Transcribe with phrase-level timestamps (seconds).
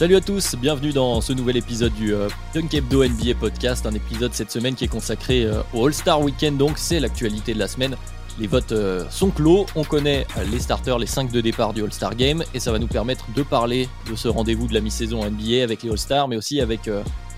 [0.00, 3.92] Salut à tous, bienvenue dans ce nouvel épisode du euh, Dunk Hebdo NBA Podcast, un
[3.92, 7.68] épisode cette semaine qui est consacré euh, au All-Star Weekend, donc c'est l'actualité de la
[7.68, 7.94] semaine.
[8.38, 11.82] Les votes euh, sont clos, on connaît euh, les starters, les 5 de départ du
[11.84, 15.22] All-Star Game, et ça va nous permettre de parler de ce rendez-vous de la mi-saison
[15.22, 16.88] NBA avec les All-Stars, mais aussi avec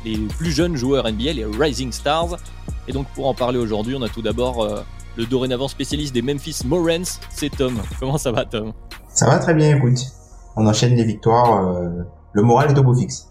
[0.05, 2.37] les plus jeunes joueurs NBA, les Rising Stars.
[2.87, 4.85] Et donc pour en parler aujourd'hui, on a tout d'abord
[5.17, 7.83] le dorénavant spécialiste des Memphis Morans, c'est Tom.
[7.99, 8.73] Comment ça va Tom?
[9.09, 9.99] Ça va très bien, écoute.
[10.55, 11.83] On enchaîne les victoires.
[12.33, 13.29] Le moral est au beau fixe.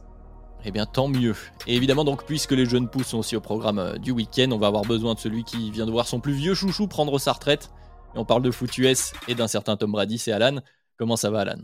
[0.63, 1.35] Eh bien, tant mieux.
[1.65, 4.57] Et évidemment, donc, puisque les jeunes pousses sont aussi au programme euh, du week-end, on
[4.59, 7.33] va avoir besoin de celui qui vient de voir son plus vieux chouchou prendre sa
[7.33, 7.71] retraite.
[8.15, 10.59] Et on parle de foot US et d'un certain Tom Brady, c'est Alan.
[10.97, 11.57] Comment ça va, Alan?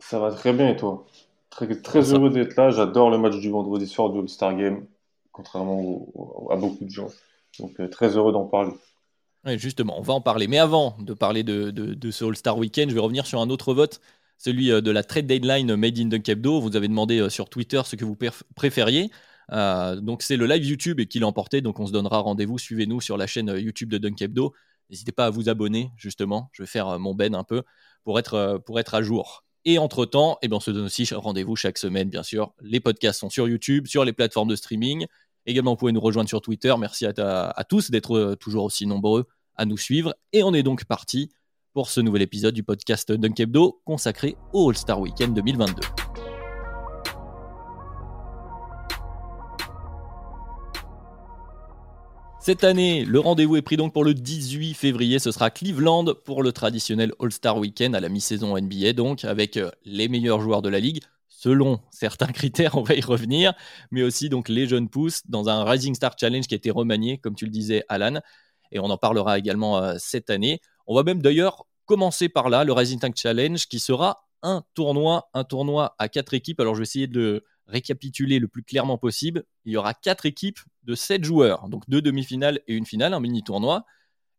[0.00, 1.06] Ça va très bien et toi?
[1.50, 2.70] Très, très heureux d'être là.
[2.70, 4.84] J'adore le match du vendredi soir du All-Star Game,
[5.30, 7.08] contrairement au- à beaucoup de gens.
[7.60, 8.72] Donc euh, très heureux d'en parler.
[9.44, 10.48] Ouais, justement, on va en parler.
[10.48, 13.50] Mais avant de parler de, de- de ce All-Star Weekend, je vais revenir sur un
[13.50, 14.00] autre vote,
[14.40, 16.60] celui euh, de la trade deadline Made in Dunk Hebdo.
[16.60, 18.16] Vous avez demandé euh, sur Twitter ce que vous
[18.56, 19.10] préfériez.
[19.52, 21.60] Euh, donc c'est le live YouTube qui l'a emporté.
[21.60, 22.58] Donc on se donnera rendez-vous.
[22.58, 24.54] Suivez-nous sur la chaîne YouTube de Dunk Hebdo.
[24.88, 26.48] N'hésitez pas à vous abonner, justement.
[26.52, 27.62] Je vais faire mon ben un peu
[28.02, 29.44] pour être, à jour.
[29.66, 32.54] Et entre-temps, eh ben, on se donne aussi rendez-vous chaque semaine, bien sûr.
[32.60, 35.06] Les podcasts sont sur YouTube, sur les plateformes de streaming.
[35.46, 36.74] Également, vous pouvez nous rejoindre sur Twitter.
[36.76, 40.16] Merci à, tous d'être toujours aussi nombreux à nous suivre.
[40.32, 41.30] Et on est donc parti
[41.72, 45.82] pour ce nouvel épisode du podcast Dunk Hebdo consacré au All-Star Weekend 2022.
[52.40, 55.18] Cette année, le rendez-vous est pris donc pour le 18 février.
[55.18, 59.70] Ce sera Cleveland pour le traditionnel All-Star Weekend à la mi-saison NBA, donc avec euh,
[59.84, 63.52] les meilleurs joueurs de la ligue, selon certains critères, on va y revenir,
[63.90, 67.18] mais aussi donc les jeunes pousses dans un Rising Star Challenge qui a été remanié,
[67.18, 68.20] comme tu le disais, Alan,
[68.72, 70.60] et on en parlera également euh, cette année.
[70.90, 75.30] On va même d'ailleurs commencer par là, le Rising Tank Challenge, qui sera un tournoi,
[75.34, 76.58] un tournoi à quatre équipes.
[76.58, 79.44] Alors je vais essayer de le récapituler le plus clairement possible.
[79.64, 83.20] Il y aura quatre équipes de sept joueurs, donc deux demi-finales et une finale, un
[83.20, 83.84] mini-tournoi.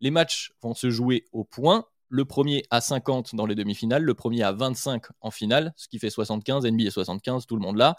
[0.01, 1.85] Les matchs vont se jouer au point.
[2.09, 6.00] Le premier à 50 dans les demi-finales, le premier à 25 en finale, ce qui
[6.00, 7.95] fait 75, NBA 75, tout le monde là.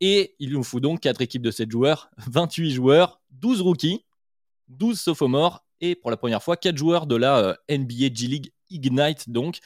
[0.00, 4.04] Et il nous faut donc quatre équipes de 7 joueurs, 28 joueurs, 12 rookies,
[4.68, 8.52] 12 sophomores et pour la première fois 4 joueurs de la euh, NBA G League
[8.70, 9.58] Ignite donc.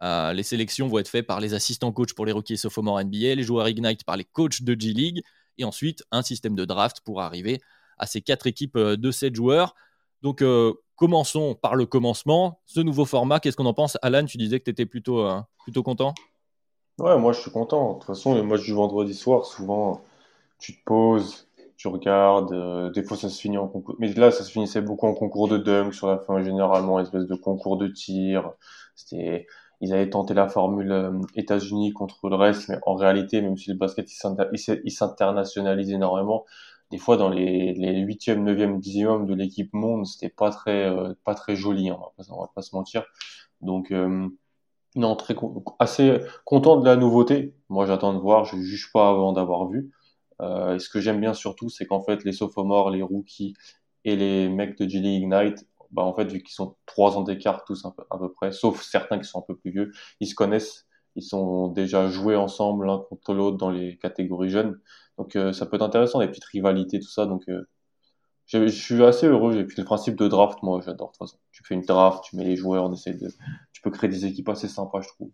[0.00, 3.00] Euh, les sélections vont être faites par les assistants coachs pour les rookies et sophomores
[3.00, 5.22] NBA, les joueurs Ignite par les coachs de G League
[5.58, 7.60] et ensuite un système de draft pour arriver
[7.98, 9.74] à ces quatre équipes euh, de 7 joueurs.
[10.22, 10.42] Donc
[10.96, 12.60] commençons par le commencement.
[12.66, 13.96] Ce nouveau format, qu'est-ce qu'on en pense?
[14.02, 15.28] Alan, tu disais que tu étais plutôt,
[15.62, 16.12] plutôt content?
[16.98, 17.92] Ouais, moi je suis content.
[17.92, 20.02] De toute façon, le match du vendredi soir, souvent
[20.58, 21.47] tu te poses,
[21.78, 22.52] tu regardes.
[22.52, 23.96] euh, des fois ça se finit en concours.
[24.00, 27.26] Mais là, ça se finissait beaucoup en concours de dunk sur la fin, généralement, espèce
[27.26, 28.52] de concours de tir.
[28.96, 29.46] C'était.
[29.80, 33.70] Ils avaient tenté la formule euh, États-Unis contre le reste, mais en réalité, même si
[33.70, 34.10] le basket
[34.84, 36.44] il s'internationalise énormément,
[36.90, 41.14] des fois dans les, les 8e, 9e, 10e de l'équipe monde, c'était pas très, euh,
[41.24, 43.04] pas très joli, hein, on va pas, on va pas se mentir.
[43.60, 44.28] Donc, euh,
[44.96, 45.36] non, très
[45.78, 47.54] assez content de la nouveauté.
[47.68, 49.92] Moi, j'attends de voir, je juge pas avant d'avoir vu.
[50.40, 53.54] Euh, et ce que j'aime bien surtout, c'est qu'en fait, les sophomores, les rookies
[54.04, 57.22] et les mecs de G League Ignite, bah, en fait, vu qu'ils sont trois ans
[57.22, 60.34] d'écart tous à peu près, sauf certains qui sont un peu plus vieux, ils se
[60.34, 60.86] connaissent,
[61.16, 64.80] ils sont déjà joués ensemble l'un contre l'autre dans les catégories jeunes.
[65.18, 67.26] Donc, euh, ça peut être intéressant, les petites rivalités, tout ça.
[67.26, 67.68] Donc, euh,
[68.46, 69.56] je, je suis assez heureux.
[69.58, 71.08] Et puis, le principe de draft, moi, j'adore.
[71.08, 73.28] De toute façon, tu fais une draft, tu mets les joueurs, on essaie de,
[73.72, 75.30] tu peux créer des équipes assez sympas, je trouve.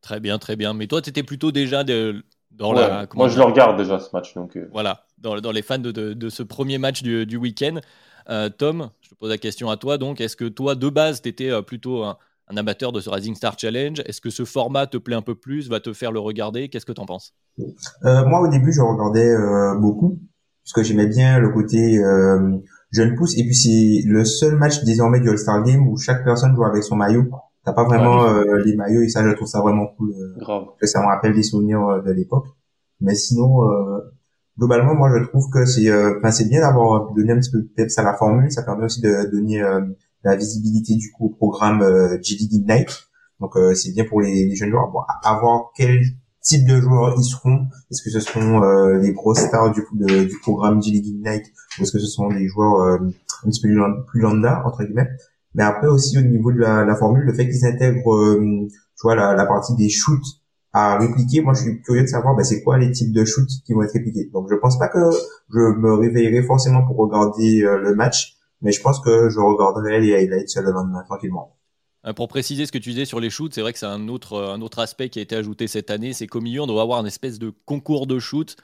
[0.00, 0.74] Très bien, très bien.
[0.74, 3.06] Mais toi, tu étais plutôt déjà de- dans Ouais, la.
[3.06, 4.56] comment moi, je le regarde déjà ce match, donc.
[4.56, 7.78] euh, Voilà, dans, dans les fans de, de- de ce premier match du, du week-end.
[8.30, 9.96] Euh, Tom, je te pose la question à toi.
[9.98, 12.18] Donc, est-ce que toi, de base, tu étais plutôt un,
[12.48, 14.00] un amateur de ce Rising Star Challenge?
[14.04, 16.68] Est-ce que ce format te plaît un peu plus, va te faire le regarder?
[16.68, 17.32] Qu'est-ce que tu en penses?
[18.04, 20.18] Euh, moi, au début, je regardais euh, beaucoup,
[20.62, 22.58] puisque j'aimais bien le côté euh,
[22.92, 23.36] jeune pousse.
[23.38, 26.82] Et puis, c'est le seul match désormais du All-Star Game où chaque personne joue avec
[26.84, 27.30] son maillot.
[27.68, 30.64] T'as pas vraiment euh, les maillots et ça je trouve ça vraiment cool euh, Grave.
[30.82, 32.46] ça me rappelle des souvenirs euh, de l'époque.
[33.00, 33.60] Mais sinon
[34.58, 37.68] globalement moi je trouve que c'est enfin c'est bien d'avoir donné un petit peu de
[37.76, 38.50] peps à la formule.
[38.50, 39.62] Ça permet aussi de donner
[40.24, 41.80] la visibilité du coup au programme
[42.22, 44.90] G League Ignite donc c'est bien pour les, jeunes joueurs.
[44.90, 46.00] Bon, avoir quel
[46.42, 47.66] type de joueurs ils seront.
[47.92, 48.60] Est-ce que ce seront
[48.94, 52.48] les grosses stars du, du programme G League Ignite ou est-ce que ce sont des
[52.48, 53.68] joueurs un petit peu
[54.08, 55.08] plus lambda entre guillemets?
[55.54, 59.02] Mais après aussi au niveau de la, la formule le fait qu'ils intègrent euh, tu
[59.02, 60.42] vois la, la, partie des shoots
[60.72, 63.50] à répliquer moi je suis curieux de savoir bah, c'est quoi les types de shoots
[63.64, 65.10] qui vont être répliqués donc je pense pas que
[65.50, 70.00] je me réveillerai forcément pour regarder euh, le match mais je pense que je regarderai
[70.00, 71.54] les highlights le lendemain tranquillement
[72.06, 74.06] euh, pour préciser ce que tu disais sur les shoots, c'est vrai que c'est un
[74.06, 76.12] autre, un autre aspect qui a été ajouté cette année.
[76.12, 78.56] C'est qu'au milieu, on doit avoir une espèce de concours de shoot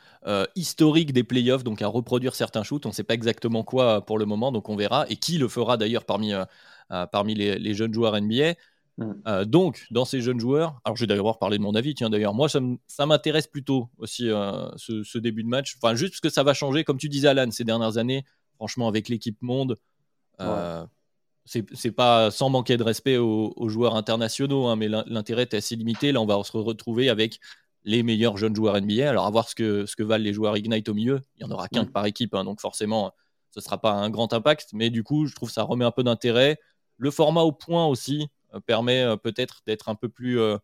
[0.54, 2.86] historique des playoffs, donc à reproduire certains shoots.
[2.86, 5.04] On ne sait pas exactement quoi pour le moment, donc on verra.
[5.08, 6.44] Et qui le fera d'ailleurs parmi, euh,
[6.88, 8.54] parmi les, jeunes joueurs NBA.
[8.98, 9.12] Mm.
[9.26, 12.10] Euh, donc, dans ces jeunes joueurs, alors je vais d'ailleurs parler de mon avis, tiens
[12.10, 16.28] d'ailleurs, moi ça m'intéresse plutôt aussi euh, ce, début de match, enfin juste parce que
[16.28, 18.24] ça va changer, comme tu disais Alan, ces dernières années,
[18.56, 19.76] franchement avec l'équipe monde,
[21.44, 26.12] c'est pas sans manquer de respect aux, joueurs internationaux, hein, mais l'intérêt est assez limité,
[26.12, 27.40] là on va se retrouver avec
[27.86, 30.56] les meilleurs jeunes joueurs NBA, alors à voir ce que, ce que valent les joueurs
[30.56, 31.90] Ignite au milieu, il n'y en aura qu'un mm.
[31.90, 33.12] par équipe, hein, donc forcément
[33.50, 35.90] ce ne sera pas un grand impact, mais du coup je trouve ça remet un
[35.90, 36.58] peu d'intérêt,
[36.98, 40.58] le format au point aussi euh, permet euh, peut-être d'être un peu plus, euh,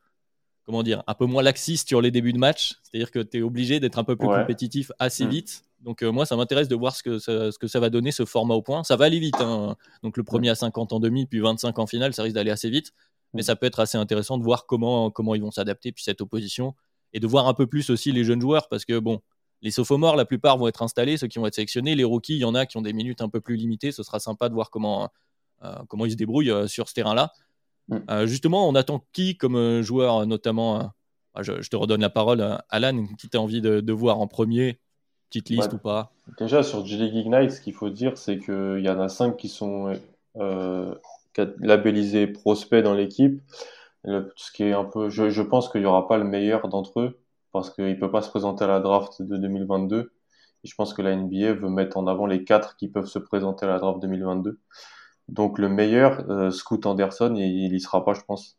[0.64, 2.76] comment dire, un peu moins laxiste sur les débuts de match.
[2.82, 5.30] C'est-à-dire que tu es obligé d'être un peu plus compétitif assez mm.
[5.30, 5.62] vite.
[5.80, 8.26] Donc moi, ça m'intéresse de voir ce que, ça, ce que ça va donner, ce
[8.26, 8.84] format au point.
[8.84, 9.40] Ça va aller vite.
[9.40, 9.76] Hein.
[10.02, 12.68] Donc le premier à 50 en demi, puis 25 en finale, ça risque d'aller assez
[12.68, 12.92] vite.
[13.32, 13.44] Mais mm.
[13.44, 16.74] ça peut être assez intéressant de voir comment, comment ils vont s'adapter, puis cette opposition.
[17.12, 19.20] Et de voir un peu plus aussi les jeunes joueurs, parce que bon,
[19.62, 21.94] les sophomores, la plupart vont être installés, ceux qui vont être sélectionnés.
[21.94, 23.92] Les rookies, il y en a qui ont des minutes un peu plus limitées.
[23.92, 25.10] Ce sera sympa de voir comment,
[25.88, 27.32] comment ils se débrouillent euh, sur ce terrain-là.
[27.88, 27.98] Mm.
[28.10, 30.92] Euh, justement, on attend qui comme joueur, notamment
[31.40, 34.78] je, te redonne la parole, Alan, qui t'a envie de, voir en premier
[35.28, 36.10] Petite liste ou pas?
[36.38, 39.48] Déjà, sur G-League Ignite, ce qu'il faut dire, c'est qu'il y en a cinq qui
[39.48, 39.96] sont
[41.60, 43.40] labellisés prospects dans l'équipe.
[44.04, 46.98] Ce qui est un peu, je, je pense qu'il n'y aura pas le meilleur d'entre
[46.98, 47.20] eux
[47.52, 50.12] parce qu'il ne peut pas se présenter à la draft de 2022.
[50.62, 53.18] Et je pense que la NBA veut mettre en avant les quatre qui peuvent se
[53.18, 54.58] présenter à la draft 2022.
[55.30, 58.58] Donc le meilleur, euh, Scoot Anderson, il, y sera pas, je pense.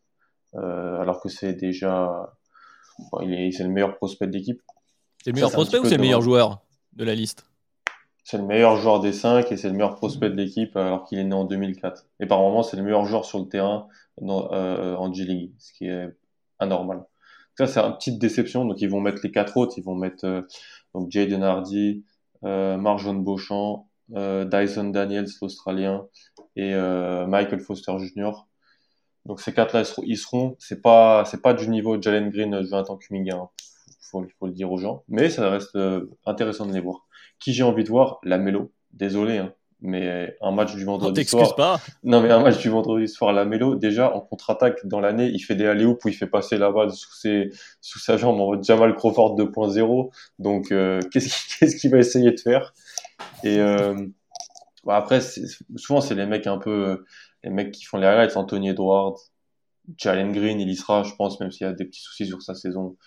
[0.56, 2.34] Euh, alors que c'est déjà,
[3.22, 4.62] il est, c'est le meilleur prospect de l'équipe.
[5.22, 6.62] C'est le meilleur prospect ou c'est le meilleur joueur
[6.94, 7.46] de la liste?
[8.24, 11.20] C'est le meilleur joueur des 5 et c'est le meilleur prospect de l'équipe alors qu'il
[11.20, 12.06] est né en 2004.
[12.22, 13.88] Et par moment, c'est le meilleur joueur sur le terrain
[14.22, 16.08] euh, en G-League, ce qui est
[16.60, 17.04] anormal.
[17.58, 18.64] Ça, c'est une petite déception.
[18.64, 19.74] Donc, ils vont mettre les quatre autres.
[19.78, 20.46] Ils vont mettre
[20.94, 22.06] donc Jaden Hardy,
[22.44, 26.08] Marjon Beauchamp, Dyson Daniels, l'Australien,
[26.56, 28.32] et euh, Michael Foster Jr.
[29.26, 32.98] Donc ces quatre-là, ils seront, c'est pas, c'est pas du niveau de Jalen Green, Jonathan
[32.98, 33.50] Kuminga, hein.
[34.00, 37.06] faut, faut le dire aux gens, mais ça reste euh, intéressant de les voir.
[37.40, 38.72] Qui j'ai envie de voir, la Mélo.
[38.94, 41.56] Désolé, hein, mais un match du vendredi soir.
[41.56, 41.82] pas.
[42.04, 45.40] Non, mais un match du vendredi soir, la Mélo, déjà en contre-attaque dans l'année, il
[45.40, 47.50] fait des alley où il fait passer la balle sous ses,
[47.82, 50.12] sous sa jambe en mode Jamal Crawford 2.0.
[50.38, 52.74] Donc euh, qu'est-ce qu'il ce va essayer de faire?
[53.44, 53.96] Et euh,
[54.84, 55.22] Bon, après,
[55.76, 57.06] souvent, c'est les mecs un peu,
[57.44, 59.20] les mecs qui font les highlights, Anthony Edwards,
[59.98, 62.42] Jalen Green, il y sera, je pense, même s'il y a des petits soucis sur
[62.42, 62.98] sa saison.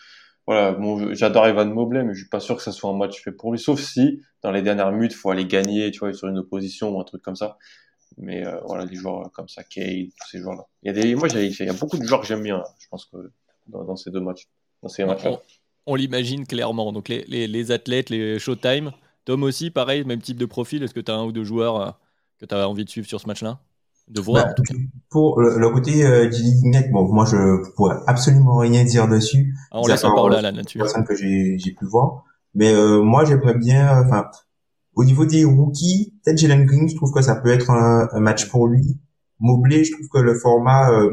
[0.46, 3.22] Voilà, bon, j'adore Evan Mobley, mais je suis pas sûr que ça soit un match
[3.22, 6.12] fait pour lui, sauf si, dans les dernières minutes, il faut aller gagner, tu vois,
[6.12, 7.56] sur une opposition ou un truc comme ça.
[8.18, 10.66] Mais euh, voilà, des joueurs comme ça, Cade, tous ces joueurs-là.
[10.82, 12.86] Il y a des, moi, il y a beaucoup de joueurs que j'aime bien, je
[12.88, 13.16] pense que
[13.66, 14.46] dans, dans, ces deux matchs,
[14.82, 15.40] dans ces matchs On,
[15.86, 16.92] on l'imagine clairement.
[16.92, 18.92] Donc les, les, les athlètes, les Showtime,
[19.24, 20.82] Tom aussi, pareil, même type de profil.
[20.82, 21.90] Est-ce que tu as un ou deux joueurs euh,
[22.38, 23.60] que tu as envie de suivre sur ce match-là?
[24.08, 24.54] De voir bah,
[25.08, 26.30] Pour le, côté euh,
[26.92, 29.54] bon, moi je pourrais absolument rien dire dessus.
[29.70, 30.78] Ah, on laisse en parler là, là-dessus.
[30.78, 32.24] Personne que j'ai pu voir.
[32.54, 34.26] Mais euh, moi j'aimerais bien, enfin,
[34.94, 38.48] au niveau des rookies, peut-être Jalen Green, je trouve que ça peut être un, match
[38.50, 39.00] pour lui.
[39.40, 41.10] Mobley, je trouve que le format, euh,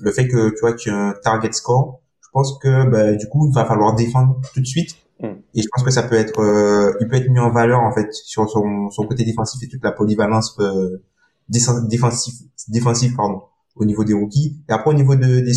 [0.00, 3.28] le fait que tu vois tu as un target score, je pense que bah, du
[3.28, 4.96] coup il va falloir défendre tout de suite.
[5.22, 7.92] Et je pense que ça peut être, euh, il peut être mis en valeur en
[7.92, 11.02] fait sur son, son côté défensif et toute la polyvalence euh,
[11.48, 12.34] défensif,
[12.68, 13.42] défensif pardon,
[13.76, 14.60] au niveau des rookies.
[14.68, 15.52] Et après au niveau de, des,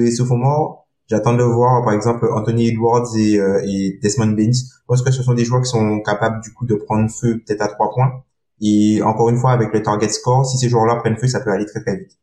[0.00, 4.52] des sophomores, j'attends de voir par exemple Anthony Edwards et, euh, et Desmond Baines.
[4.52, 7.42] Je pense que ce sont des joueurs qui sont capables du coup de prendre feu
[7.46, 8.22] peut-être à trois points.
[8.60, 11.50] Et encore une fois avec le target score, si ces joueurs-là prennent feu, ça peut
[11.50, 12.18] aller très très vite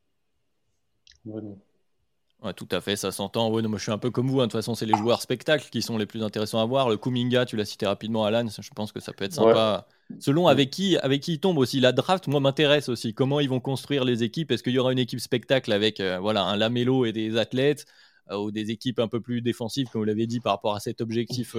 [2.54, 3.50] tout à fait, ça s'entend.
[3.50, 4.40] Ouais, moi, je suis un peu comme vous.
[4.40, 4.48] Hein.
[4.48, 6.90] De toute façon, c'est les joueurs spectacles qui sont les plus intéressants à voir.
[6.90, 8.46] Le Kuminga, tu l'as cité rapidement, Alan.
[8.48, 9.88] Je pense que ça peut être sympa
[10.20, 11.80] selon avec qui, avec qui ils tombent aussi.
[11.80, 13.14] La draft, moi, m'intéresse aussi.
[13.14, 14.52] Comment ils vont construire les équipes?
[14.52, 17.86] Est-ce qu'il y aura une équipe spectacle avec euh, voilà, un Lamelo et des athlètes
[18.32, 20.80] euh, ou des équipes un peu plus défensives, comme vous l'avez dit, par rapport à
[20.80, 21.56] cet objectif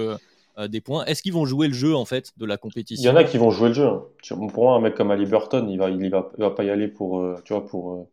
[0.69, 1.05] des points?
[1.05, 3.25] Est-ce qu'ils vont jouer le jeu, en fait, de la compétition Il y en a
[3.25, 3.87] qui vont jouer le jeu.
[3.87, 4.05] Hein.
[4.53, 6.89] Pour moi, un mec comme Ali Burton, il va, il, va, va pas y aller
[6.89, 8.09] pour, tu vois, pour.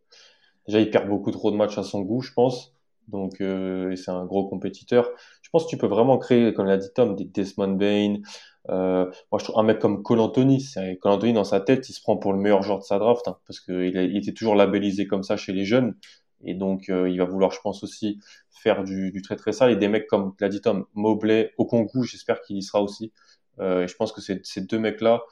[0.68, 2.74] Déjà, il perd beaucoup trop de matchs à son goût, je pense.
[3.08, 5.10] Donc, euh, c'est un gros compétiteur.
[5.42, 8.16] Je pense que tu peux vraiment créer, comme l'a dit Tom, des Desmond Bain.
[8.70, 10.66] Euh, moi, je trouve un mec comme Cole Anthony.
[11.02, 13.38] Cole dans sa tête, il se prend pour le meilleur joueur de sa draft, hein,
[13.46, 15.96] parce qu'il il était toujours labellisé comme ça chez les jeunes.
[16.46, 19.72] Et donc, euh, il va vouloir, je pense, aussi faire du, du très très sale.
[19.72, 23.12] Et des mecs comme l'a dit Tom, Mobley, Okongu, j'espère qu'il y sera aussi.
[23.60, 25.24] Euh, et je pense que ces, deux mecs-là,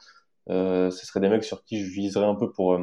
[0.50, 2.78] euh, ce seraient des mecs sur qui je viserais un peu pour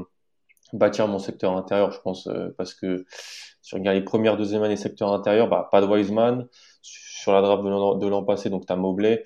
[0.74, 3.06] bâtir mon secteur intérieur, je pense, parce que
[3.62, 6.48] si on regarde les premières, deuxième année secteur intérieur, bah, pas de Wiseman.
[6.82, 9.24] Sur la draft de l'an passé, donc tu as Mobley.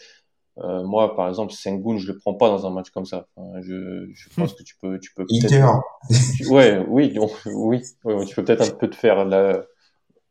[0.60, 3.28] Euh, moi, par exemple, Sengun, je le prends pas dans un match comme ça.
[3.62, 4.56] je, je pense hmm.
[4.56, 6.50] que tu peux, tu peux peut-être.
[6.52, 9.64] ouais, oui, oui, oui, tu peux peut-être un peu te faire la...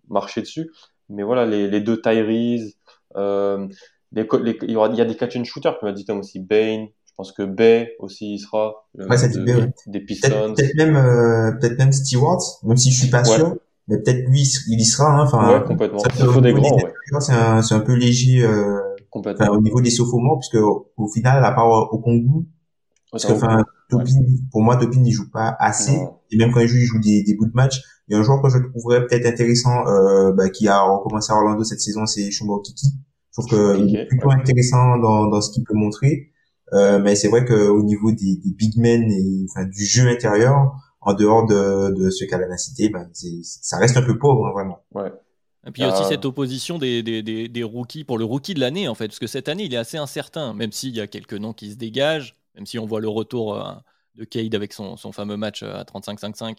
[0.09, 0.71] marcher dessus.
[1.09, 2.77] Mais voilà, les, les deux Tyrese,
[3.17, 3.67] euh,
[4.13, 6.05] les, les, il y aura, il y a des catch and shooters, comme a dit
[6.05, 6.89] Tom aussi, Bane.
[7.13, 8.87] Je pense que Bay aussi il sera.
[8.95, 10.55] ouais, ça de, Des Pistons.
[10.57, 13.57] Peut-être même, euh, peut-être même Stewart, même si je suis pas sûr
[13.89, 15.25] mais peut-être lui il y sera hein.
[15.25, 15.99] enfin ouais, complètement.
[15.99, 16.93] ça faut des grands ouais.
[17.21, 18.79] c'est un c'est un peu léger euh,
[19.11, 19.49] complètement.
[19.49, 22.45] au niveau des sophomores puisque au, final à part au Congo
[23.11, 24.05] parce que enfin Topin
[24.51, 25.99] pour moi Topin il joue pas assez.
[26.31, 27.83] Et même quand il joue il joue des, des bouts de match.
[28.09, 31.33] Il y a un joueur que je trouverais peut-être intéressant euh, bah, qui a recommencé
[31.33, 32.89] à Orlando cette saison c'est Shumba Kiki
[33.31, 36.32] je trouve que il est plutôt intéressant dans dans ce qu'il peut montrer
[36.73, 40.09] euh, mais c'est vrai que au niveau des, des big men et enfin du jeu
[40.09, 44.47] intérieur en dehors de, de ce qu'elle a cité, ben, ça reste un peu pauvre,
[44.47, 44.85] hein, vraiment.
[44.95, 45.13] Ouais.
[45.67, 48.19] Et puis il y a aussi euh, cette opposition des, des, des, des, rookies pour
[48.19, 50.73] le rookie de l'année, en fait, parce que cette année, il est assez incertain, même
[50.73, 53.73] s'il y a quelques noms qui se dégagent, même si on voit le retour euh,
[54.15, 56.59] de Cade avec son, son, fameux match à 35-5-5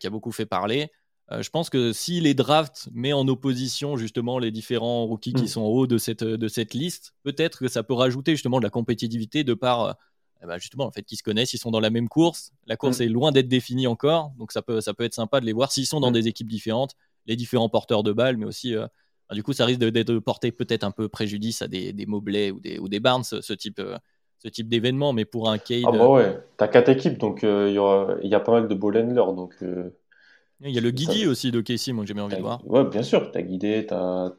[0.00, 0.90] qui a beaucoup fait parler.
[1.30, 5.48] Je pense que si les drafts met en opposition justement les différents rookies qui hmm.
[5.48, 8.64] sont en haut de cette, de cette liste, peut-être que ça peut rajouter justement de
[8.64, 9.96] la compétitivité de par
[10.42, 12.52] eh ben, justement, en fait, qu'ils se connaissent, ils sont dans la même course.
[12.66, 13.02] La course mm.
[13.02, 15.72] est loin d'être définie encore, donc ça peut, ça peut être sympa de les voir
[15.72, 16.14] s'ils sont dans mm.
[16.14, 16.94] des équipes différentes,
[17.26, 18.86] les différents porteurs de balles, mais aussi, euh,
[19.28, 22.06] ben, du coup, ça risque de, de porter peut-être un peu préjudice à des, des
[22.06, 23.96] Mobley ou des, ou des Barnes, ce type, euh,
[24.38, 25.12] ce type d'événement.
[25.12, 25.84] Mais pour un Cade.
[25.86, 28.68] Ah, bah ouais, t'as quatre équipes, donc euh, il y, aura, y a pas mal
[28.68, 29.54] de ball handlers, donc.
[30.60, 32.66] Il y a le Guidi aussi de Casey, moi j'ai bien envie de voir.
[32.66, 34.32] Ouais, bien sûr, t'as guidé, t'as.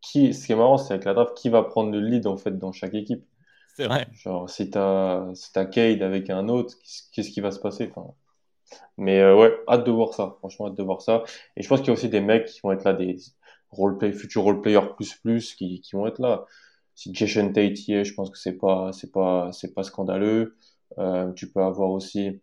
[0.00, 0.32] Qui...
[0.32, 2.56] Ce qui est marrant, c'est avec la draft, qui va prendre le lead en fait
[2.56, 3.22] dans chaque équipe.
[3.76, 4.08] C'est vrai.
[4.12, 6.74] Genre, si t'as si Cade avec un autre,
[7.12, 8.14] qu'est-ce qui va se passer enfin,
[8.98, 10.36] Mais euh, ouais, hâte de voir ça.
[10.38, 11.24] Franchement, hâte de voir ça.
[11.56, 13.16] Et je pense qu'il y a aussi des mecs qui vont être là, des
[13.70, 16.46] roleplay, futurs roleplayers plus plus, qui, qui vont être là.
[16.94, 20.56] Si Jason Tate y est, je pense que c'est pas, c'est pas, c'est pas scandaleux.
[20.98, 22.40] Euh, tu peux avoir aussi,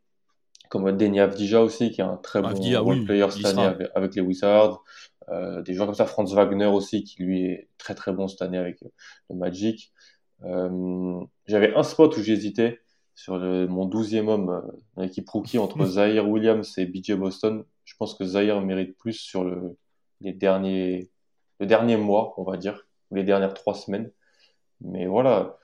[0.70, 4.84] comme Denny Avdija aussi, qui est un très bon roleplayer cette année avec, les Wizards.
[5.30, 8.42] Euh, des gens comme ça, Franz Wagner aussi, qui lui est très très bon cette
[8.42, 8.80] année avec
[9.30, 9.94] le Magic.
[10.44, 12.82] Euh, j'avais un spot où j'hésitais
[13.16, 17.64] sur le, mon douzième homme euh, l'équipe rookie entre Zaire Williams et BJ Boston.
[17.84, 19.78] Je pense que Zaire mérite plus sur le,
[20.22, 21.10] les derniers,
[21.60, 24.12] le dernier mois, on va dire, ou les dernières trois semaines.
[24.82, 25.58] Mais voilà,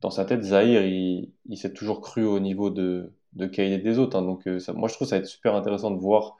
[0.00, 3.98] dans sa tête, Zaire, il, il s'est toujours cru au niveau de, de et des
[3.98, 4.16] autres.
[4.18, 4.22] Hein.
[4.22, 6.36] Donc, euh, ça, moi, je trouve ça va être super intéressant de voir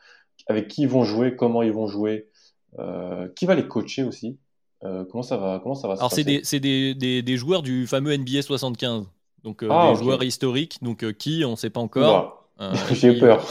[0.47, 2.29] avec qui ils vont jouer, comment ils vont jouer,
[2.79, 4.39] euh, qui va les coacher aussi.
[4.85, 7.87] Euh, comment ça va, comment ça va Alors, c'est des, des, des, des, joueurs du
[7.87, 9.07] fameux NBA 75.
[9.43, 10.79] Donc, euh, ah, des joueurs historiques.
[10.83, 12.43] Donc, qui, on ne sait pas encore.
[12.93, 13.45] J'ai peur.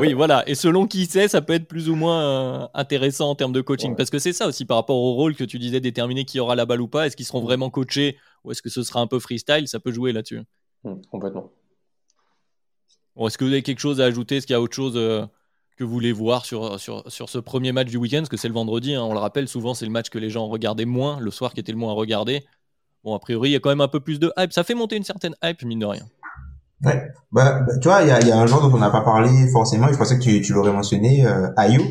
[0.00, 0.48] oui, voilà.
[0.48, 3.94] Et selon qui c'est, ça peut être plus ou moins intéressant en termes de coaching.
[3.94, 6.54] Parce que c'est ça aussi par rapport au rôle que tu disais, déterminer qui aura
[6.54, 7.06] la balle ou pas.
[7.06, 9.68] Est-ce qu'ils seront vraiment coachés ou est-ce que ce sera un peu freestyle?
[9.68, 10.42] Ça peut jouer là-dessus.
[10.84, 11.50] Mmh, complètement.
[13.18, 14.36] Bon, est-ce que vous avez quelque chose à ajouter?
[14.36, 17.72] Est-ce qu'il y a autre chose que vous voulez voir sur, sur, sur ce premier
[17.72, 19.92] match du week-end, parce que c'est le vendredi, hein, on le rappelle, souvent c'est le
[19.92, 22.44] match que les gens regardaient moins, le soir qui était le moins à regarder.
[23.04, 24.52] Bon, a priori, il y a quand même un peu plus de hype.
[24.52, 26.02] Ça fait monter une certaine hype, mine de rien.
[26.84, 27.10] Ouais.
[27.32, 29.00] Bah, bah tu vois, il y a, y a, un genre dont on n'a pas
[29.00, 31.82] parlé forcément, je pensais que tu, tu l'aurais mentionné, euh, Ayo.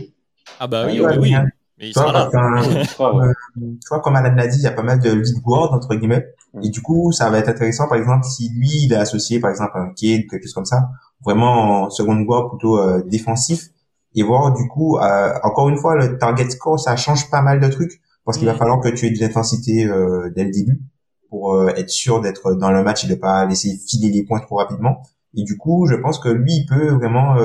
[0.60, 1.36] Ah bah oui, oui, oui.
[1.77, 2.29] Mais il tu, vois, là.
[2.34, 5.74] Euh, tu vois, comme Alan l'a dit, il y a pas mal de lead board,
[5.74, 6.25] entre guillemets.
[6.53, 6.63] Mm.
[6.63, 9.51] Et du coup, ça va être intéressant, par exemple, si lui, il est associé, par
[9.51, 10.89] exemple, à un Kid, quelque chose comme ça,
[11.24, 13.69] vraiment en second board plutôt euh, défensif,
[14.17, 17.59] et voir du coup, euh, encore une fois, le target score, ça change pas mal
[17.59, 18.57] de trucs parce qu'il va mm.
[18.57, 20.81] falloir que tu aies de l'intensité euh, dès le début
[21.29, 24.39] pour euh, être sûr d'être dans le match et de pas laisser filer les points
[24.39, 25.03] trop rapidement.
[25.36, 27.36] Et du coup, je pense que lui, il peut vraiment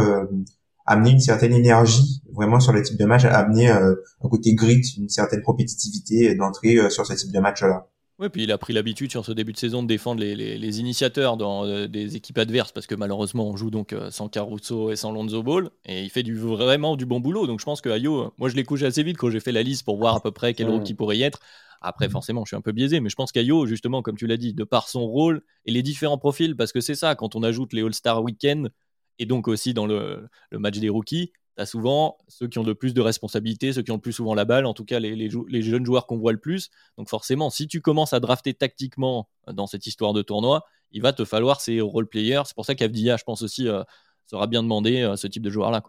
[0.86, 5.10] amener une certaine énergie vraiment sur le type de match, amener un côté grit, une
[5.10, 7.88] certaine compétitivité d'entrée sur ce type de match-là.
[8.22, 11.36] Oui, puis il a pris l'habitude sur ce début de saison de défendre les, initiateurs
[11.36, 14.96] dans euh, des équipes adverses parce que malheureusement on joue donc euh, sans Caruso et
[14.96, 17.48] sans Lonzo Ball et il fait du, vraiment du bon boulot.
[17.48, 19.64] Donc je pense que Ayo, moi je l'ai couché assez vite quand j'ai fait la
[19.64, 21.40] liste pour voir à peu près quel rôle qui pourrait y être.
[21.80, 24.36] Après, forcément, je suis un peu biaisé, mais je pense qu'Ayo, justement, comme tu l'as
[24.36, 27.42] dit, de par son rôle et les différents profils, parce que c'est ça, quand on
[27.42, 28.70] ajoute les All-Star Weekend
[29.18, 32.62] et donc aussi dans le, le match des rookies, tu as souvent ceux qui ont
[32.62, 34.98] le plus de responsabilités, ceux qui ont le plus souvent la balle, en tout cas
[34.98, 36.70] les, les, jeunes joueurs qu'on voit le plus.
[36.96, 41.02] Donc forcément, si tu commences à drafter tactiquement euh, dans cette histoire de tournoi, il
[41.02, 42.42] va te falloir ces role players.
[42.46, 43.82] C'est pour ça qu'Avdia, je pense aussi, euh,
[44.26, 45.82] sera bien demandé euh, ce type de joueur-là.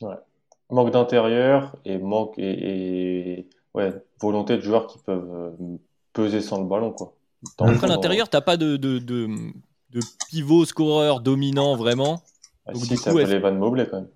[0.00, 0.14] Ouais.
[0.70, 5.56] Manque d'intérieur et manque et, ouais, volonté de joueurs qui peuvent
[6.12, 6.92] peser sans le ballon.
[6.92, 7.14] Quoi.
[7.58, 9.28] Après l'intérieur, tu n'as pas de, de, de,
[9.90, 12.22] de, pivot scoreur dominant vraiment.
[12.66, 14.08] Ah, Donc, si, ça coup, Van Mobley quand même.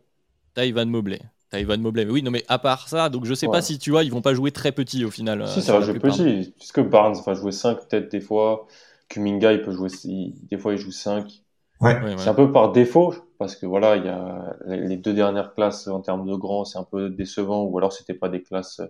[0.54, 1.21] T'as Ivan Mobley.
[1.50, 2.04] T'as Ivan Mobley.
[2.04, 4.11] Mais oui, non, mais à part ça, donc je sais pas si tu vois, ils
[4.11, 5.47] vont pas jouer très petit au final.
[5.49, 6.54] Si, euh, ça va jouer petit.
[6.59, 8.66] Puisque Barnes va jouer 5 peut-être des fois.
[9.09, 11.42] Kuminga, il peut jouer, des fois, il joue 5.
[11.80, 12.00] Ouais.
[12.16, 15.88] C'est un peu par défaut, parce que voilà, il y a les deux dernières classes
[15.88, 18.80] en termes de grands, c'est un peu décevant, ou alors c'était pas des classes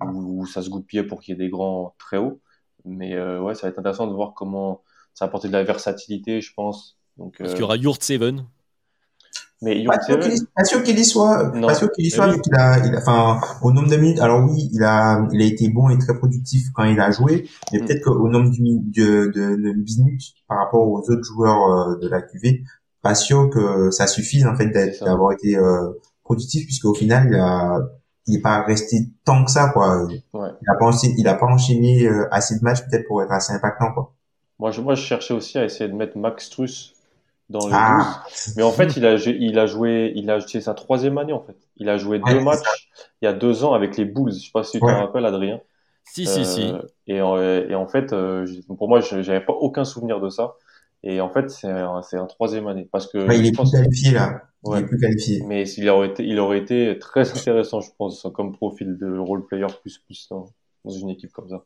[0.00, 2.40] où, ça se goupillait pour qu'il y ait des grands très hauts.
[2.84, 4.82] Mais euh, ouais, ça va être intéressant de voir comment
[5.14, 6.98] ça apporter de la versatilité, je pense.
[7.16, 8.44] Donc, Parce qu'il y aura Yurt Seven
[9.62, 9.98] mais pas
[10.64, 13.40] sûr qu'il y soit, pas sûr qu'il y soit, vu qu'il a, il a, enfin,
[13.62, 16.66] au nombre de minutes, alors oui, il a, il a été bon et très productif
[16.74, 17.84] quand il a joué, mais mm.
[17.84, 22.20] peut-être qu'au nombre de, de, de, minutes par rapport aux autres joueurs euh, de la
[22.20, 22.62] QV,
[23.02, 24.68] pas sûr que ça suffise en fait
[25.00, 25.90] d'avoir été euh,
[26.24, 27.78] productif, puisque au final, il a,
[28.26, 30.04] il est pas resté tant que ça, quoi.
[30.04, 30.48] Ouais.
[30.62, 33.32] Il a pas enchaîné, il a pas enchaîné euh, assez de matchs peut-être pour être
[33.32, 34.12] assez impactant, quoi.
[34.58, 36.93] Moi, je, moi, je cherchais aussi à essayer de mettre Max Truss
[37.50, 38.24] dans le ah.
[38.56, 41.40] Mais en fait, il a, il a joué, il a, c'est sa troisième année en
[41.40, 41.56] fait.
[41.76, 42.88] Il a joué deux matchs
[43.22, 44.32] il y a deux ans avec les Bulls.
[44.32, 45.60] Je sais pas si tu te rappelles, Adrien.
[46.04, 46.72] Si, si, si.
[47.08, 48.46] Euh, et, et, en fait, euh,
[48.76, 50.56] pour moi, j'avais pas aucun souvenir de ça.
[51.02, 53.18] Et en fait, c'est un, c'est un troisième année parce que.
[53.34, 54.42] il est plus qualifié là.
[54.66, 55.42] Il est plus qualifié.
[55.46, 59.46] Mais il aurait été, il aurait été très intéressant, je pense, comme profil de role
[59.46, 60.46] player plus plus dans,
[60.84, 61.64] dans une équipe comme ça.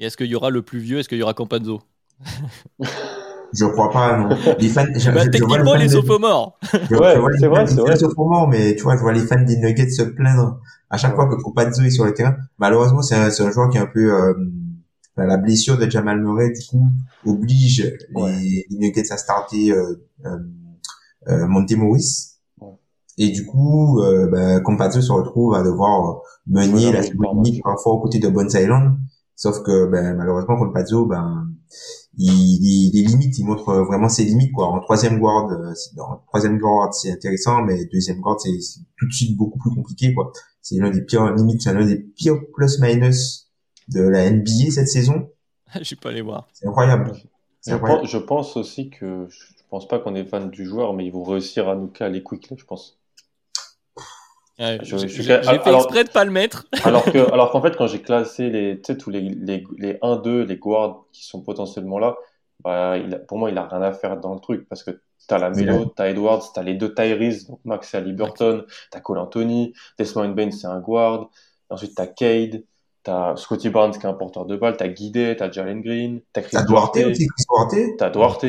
[0.00, 0.98] Et est-ce qu'il y aura le plus vieux?
[0.98, 1.82] Est-ce qu'il y aura Campazzo?
[3.52, 4.28] Je crois pas, non.
[4.58, 6.58] Les fans, je, bah, techniquement, les sophomores.
[6.72, 7.92] Ouais, c'est vrai, c'est vrai.
[7.92, 11.14] Les sophomores, mais tu vois, je vois les fans des Nuggets se plaindre à chaque
[11.14, 12.36] fois que Compazzo est sur le terrain.
[12.58, 14.34] Malheureusement, c'est un, un, joueur qui est un peu, euh,
[15.16, 16.88] la blessure de Jamal Murray, du coup,
[17.26, 20.38] oblige les, les, Nuggets à starter, euh, euh,
[21.28, 22.34] euh Monte Morris.
[23.20, 28.00] Et du coup, euh, bah, Compazzo se retrouve à devoir mener la seconde parfois aux
[28.00, 28.96] côtés de Bones Island.
[29.34, 31.48] Sauf que, ben, malheureusement, Compazzo, ben,
[32.18, 34.66] il, il, est limite, il montre vraiment ses limites quoi.
[34.66, 38.58] En troisième guard, euh, en troisième guard c'est intéressant, mais deuxième guard c'est
[38.96, 40.32] tout de suite beaucoup plus compliqué quoi.
[40.60, 43.50] C'est l'un des pires limites, c'est l'un des pires plus minus
[43.88, 45.30] de la NBA cette saison.
[45.74, 46.48] Je suis pas allé voir.
[46.52, 47.12] C'est incroyable.
[47.66, 51.04] Je, Pense, je pense aussi que je pense pas qu'on est fan du joueur, mais
[51.04, 52.97] ils vont réussir à nous caler quickly, je pense.
[54.58, 56.66] J'ai fait exprès de pas le mettre.
[56.84, 59.94] alors que, alors qu'en fait, quand j'ai classé les, tu sais, tous les, les, les
[59.94, 62.16] 1-2, les guards qui sont potentiellement là,
[62.64, 65.38] bah, il pour moi, il a rien à faire dans le truc parce que t'as
[65.38, 69.18] la Melo, t'as Edwards, t'as les deux Tyrese, donc Max et Ali Burton, t'as Cole
[69.18, 71.30] Anthony, Desmond Bain, c'est un guard,
[71.70, 72.64] ensuite t'as Cade,
[73.02, 76.42] t'as Scotty Barnes qui est un porteur de balle, t'as Guidé, t'as Jalen Green, t'as
[76.42, 76.98] Chris Duarte,
[77.98, 78.46] t'as Duarte,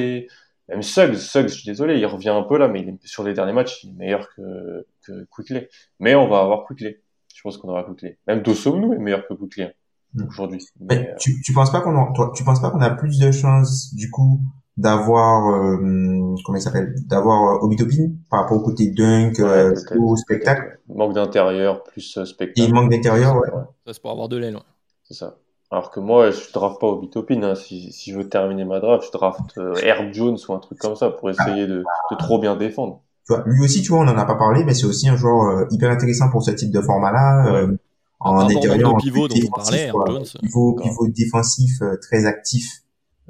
[0.70, 3.24] même Suggs, Suggs, je suis désolé, il revient un peu là, mais il est, sur
[3.24, 5.68] les derniers matchs, il est meilleur que, que Quickly.
[6.00, 6.96] Mais on va avoir Quickly.
[7.36, 8.16] Je pense qu'on aura Quickly.
[8.28, 9.72] Même Dosomnou est meilleur que Quickly hein,
[10.14, 10.28] hmm.
[10.28, 10.64] aujourd'hui.
[10.80, 13.32] Mais, tu, tu penses pas qu'on a, toi, tu penses pas qu'on a plus de
[13.32, 14.40] chances du coup
[14.80, 20.16] d'avoir euh, comment il s'appelle d'avoir euh, Obitopin par rapport au côté dunk euh, au
[20.16, 20.80] spectacle?
[20.88, 23.52] Manque d'intérieur plus euh, spectacle il manque d'intérieur ouais.
[23.52, 23.64] ouais.
[23.86, 24.62] ça c'est pour avoir de l'aile ouais.
[25.04, 25.38] c'est ça
[25.72, 27.56] alors que moi, je draft pas au Hein.
[27.56, 30.80] Si, si je veux terminer ma draft, je draft euh, Herb Jones ou un truc
[30.80, 33.02] comme ça pour essayer de, de trop bien défendre.
[33.28, 35.16] Tu vois, lui aussi, tu vois, on en a pas parlé, mais c'est aussi un
[35.16, 37.54] joueur euh, hyper intéressant pour ce type de format-là.
[37.54, 37.78] Euh,
[38.20, 40.26] en en pivot dont on parlait, Herb Jones.
[40.42, 42.82] Pivot, pivot défensif euh, très actif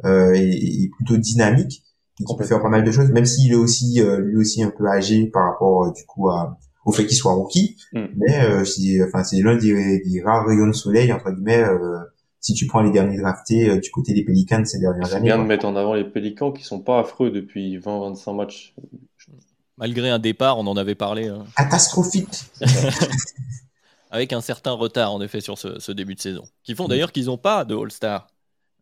[0.05, 1.83] et, et, plutôt dynamique,
[2.21, 4.71] et qui peut faire pas mal de choses, même s'il est aussi lui aussi un
[4.71, 7.75] peu âgé par rapport du coup à au fait qu'il soit rookie.
[7.91, 8.05] Mm.
[8.15, 11.65] Mais c'est enfin c'est l'un des, des, rares rayons de soleil entre guillemets
[12.39, 15.13] si tu prends les derniers draftés euh, du côté des Pélicans ces dernières années.
[15.13, 18.75] C'est bien de mettre en avant les Pélicans qui sont pas affreux depuis 20-25 matchs.
[19.77, 21.29] Malgré un départ, on en avait parlé.
[21.29, 22.45] Euh, Catastrophique.
[24.11, 26.43] Avec un certain retard, en effet, sur ce, début de saison.
[26.63, 28.27] Qui font d'ailleurs qu'ils n'ont pas de All-Star,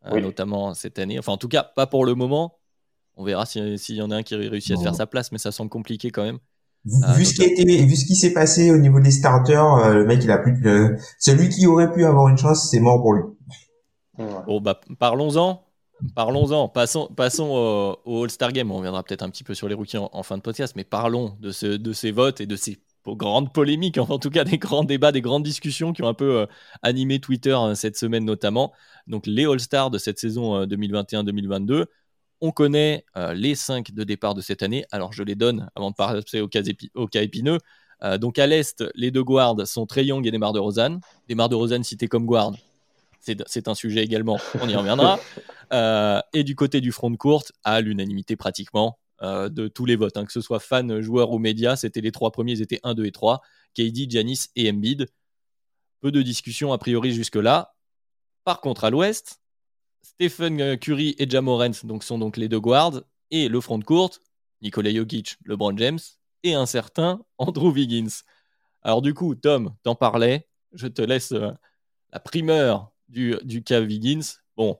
[0.05, 1.19] euh, notamment cette année.
[1.19, 2.59] Enfin, en tout cas, pas pour le moment.
[3.17, 5.37] On verra s'il y en a un qui réussit à se faire sa place, mais
[5.39, 6.37] ça semble compliqué quand même.
[7.03, 9.89] Ah, vu, ce qui a été, vu ce qui s'est passé au niveau des starters,
[9.89, 10.95] le mec il a plus de...
[11.19, 13.23] celui qui aurait pu avoir une chance, c'est mort pour lui.
[14.17, 15.63] Bon, bah, parlons-en.
[16.15, 16.69] Parlons-en.
[16.69, 18.71] Passons, passons au, All-Star Game.
[18.71, 21.35] On reviendra peut-être un petit peu sur les rookies en, fin de podcast, mais parlons
[21.39, 22.77] de, ce, de ces votes et de ces
[23.15, 26.39] grandes polémiques, en tout cas des grands débats, des grandes discussions qui ont un peu
[26.39, 26.45] euh,
[26.81, 28.73] animé Twitter hein, cette semaine notamment.
[29.07, 31.71] Donc les All-Stars de cette saison 2021-2022.
[31.71, 31.85] Euh,
[32.41, 34.85] on connaît euh, les cinq de départ de cette année.
[34.91, 36.61] Alors je les donne avant de passer au cas,
[36.93, 37.59] au cas épineux.
[38.19, 40.99] donc à l'Est, les deux guards sont Trey Young et Demar de Rosanne.
[41.29, 42.51] Demar de Rosanne cité comme guard,
[43.19, 45.19] c'est un sujet également, on y reviendra.
[46.33, 50.15] et du côté du front de courte, à l'unanimité pratiquement, euh, de tous les votes,
[50.15, 51.75] hein, que ce soit fans, joueurs ou médias.
[51.75, 53.41] C'était les trois premiers, ils étaient 1, 2 et 3.
[53.73, 55.07] KD, Janis et Embiid.
[56.01, 57.73] Peu de discussion a priori jusque-là.
[58.43, 59.41] Par contre, à l'ouest,
[60.01, 63.01] Stephen Curry et Jamorant donc, sont donc les deux guards.
[63.31, 64.21] Et le front de courte,
[64.61, 65.99] Nikola Jokic, LeBron James
[66.43, 68.21] et un certain Andrew Wiggins.
[68.83, 70.47] Alors du coup, Tom, t'en parlais.
[70.73, 71.51] Je te laisse euh,
[72.13, 74.21] la primeur du, du cas Wiggins.
[74.55, 74.77] Bon,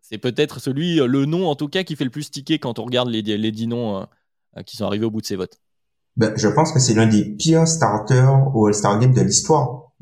[0.00, 2.78] c'est peut-être celui, euh, le nom en tout cas, qui fait le plus ticker quand
[2.78, 5.60] on regarde les, les 10 noms euh, qui sont arrivés au bout de ces votes.
[6.16, 9.92] Ben, je pense que c'est l'un des pires starters au All-Star Game de l'histoire.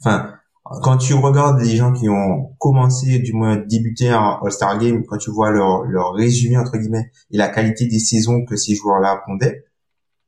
[0.00, 0.34] Enfin,
[0.82, 5.16] quand tu regardes les gens qui ont commencé, du moins débuté en All-Star Game, quand
[5.16, 9.22] tu vois leur, leur résumé, entre guillemets, et la qualité des saisons que ces joueurs-là
[9.26, 9.64] pondaient,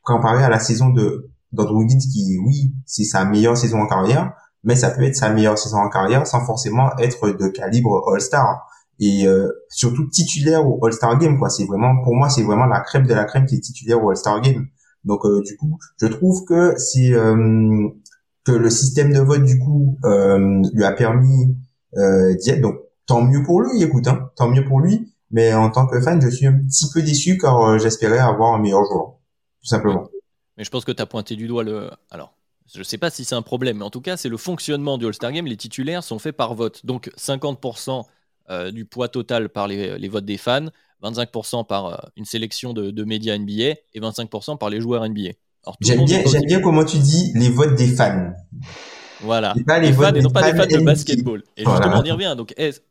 [0.02, 4.32] comparé à la saison de d'Andrew Wiggins qui, oui, c'est sa meilleure saison en carrière,
[4.64, 8.66] mais ça peut être sa meilleure saison en carrière sans forcément être de calibre All-Star.
[9.00, 11.50] Et euh, surtout titulaire au All-Star Game quoi.
[11.50, 14.10] C'est vraiment pour moi c'est vraiment la crème de la crème qui est titulaire au
[14.10, 14.68] All-Star Game.
[15.04, 17.88] Donc euh, du coup je trouve que c'est euh,
[18.44, 21.56] que le système de vote du coup lui a permis
[21.94, 22.60] d'y être.
[22.60, 25.12] Donc tant mieux pour lui écoute hein, tant mieux pour lui.
[25.30, 28.58] Mais en tant que fan je suis un petit peu déçu car j'espérais avoir un
[28.60, 29.14] meilleur joueur
[29.60, 30.04] tout simplement.
[30.56, 32.34] Mais je pense que tu as pointé du doigt le alors
[32.72, 34.98] je ne sais pas si c'est un problème, mais en tout cas, c'est le fonctionnement
[34.98, 35.46] du All-Star Game.
[35.46, 36.84] Les titulaires sont faits par vote.
[36.84, 38.04] Donc, 50%
[38.50, 40.66] euh, du poids total par les, votes des fans,
[41.02, 45.30] 25% par euh, une sélection de, médias NBA et 25% par les joueurs NBA.
[45.80, 48.32] J'aime bien, comment tu dis les votes des fans.
[49.20, 49.54] Voilà.
[49.56, 51.42] Et pas les, fans, et non pas les fans de basketball.
[51.56, 52.34] Et justement, on y revient.
[52.36, 52.82] Donc, est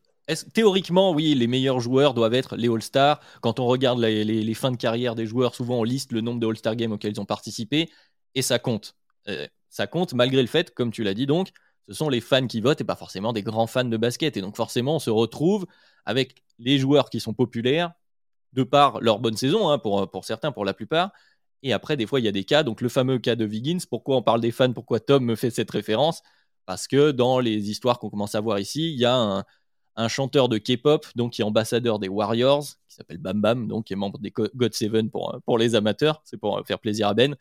[0.54, 3.20] théoriquement, oui, les meilleurs joueurs doivent être les All-Stars.
[3.42, 6.48] Quand on regarde les, fins de carrière des joueurs, souvent on liste le nombre de
[6.48, 7.90] All-Star Games auxquels ils ont participé
[8.36, 8.96] et ça compte.
[9.28, 11.50] Euh, ça compte malgré le fait, comme tu l'as dit donc,
[11.88, 14.38] ce sont les fans qui votent et pas forcément des grands fans de basket.
[14.38, 15.66] Et donc forcément, on se retrouve
[16.06, 17.92] avec les joueurs qui sont populaires
[18.54, 21.12] de par leur bonne saison, hein, pour, pour certains, pour la plupart.
[21.64, 23.80] Et après, des fois, il y a des cas, donc le fameux cas de Wiggins.
[23.90, 24.74] Pourquoi on parle des fans?
[24.74, 26.22] Pourquoi Tom me fait cette référence?
[26.66, 29.16] Parce que dans les histoires qu'on commence à voir ici, il y a
[29.96, 33.86] un, chanteur de K-pop, donc qui est ambassadeur des Warriors, qui s'appelle Bam Bam, donc
[33.86, 37.14] qui est membre des God Seven pour, pour les amateurs, c'est pour faire plaisir à
[37.14, 37.36] Ben,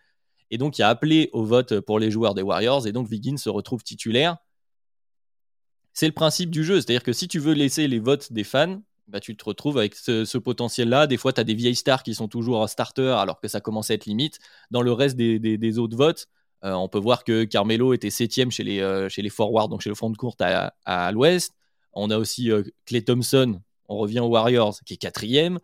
[0.51, 3.37] et donc il a appelé au vote pour les joueurs des Warriors, et donc Wiggins
[3.37, 4.37] se retrouve titulaire.
[5.93, 8.81] C'est le principe du jeu, c'est-à-dire que si tu veux laisser les votes des fans,
[9.11, 11.09] bah, tu te retrouves avec ce, potentiel-là.
[11.09, 13.91] Des fois, tu as des vieilles stars qui sont toujours starter alors que ça commence
[13.91, 14.39] à être limite.
[14.71, 16.29] Dans le reste des, autres votes,
[16.65, 19.81] euh, on peut voir que Carmelo était septième chez les, euh, chez les forwards, donc
[19.81, 21.53] chez le front de courte à, l'ouest.
[21.93, 22.51] On a aussi
[22.87, 25.59] Clay euh, Thompson, on revient aux Warriors, qui est quatrième.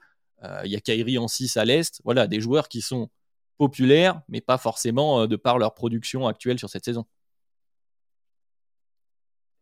[0.64, 2.00] Il y a Kyrie en 6 à l'est.
[2.04, 3.08] Voilà, des joueurs qui sont
[3.56, 7.04] populaires, mais pas forcément euh, de par leur production actuelle sur cette saison.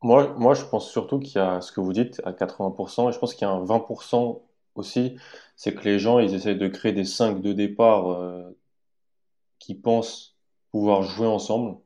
[0.02, 3.18] Moi, je pense surtout qu'il y a ce que vous dites à 80%, et je
[3.18, 4.42] pense qu'il y a un 20%
[4.74, 5.16] aussi,
[5.56, 8.54] c'est que les gens, ils essayent de créer des 5 de départ euh,
[9.58, 10.36] qui pensent
[10.70, 11.78] pouvoir jouer ensemble.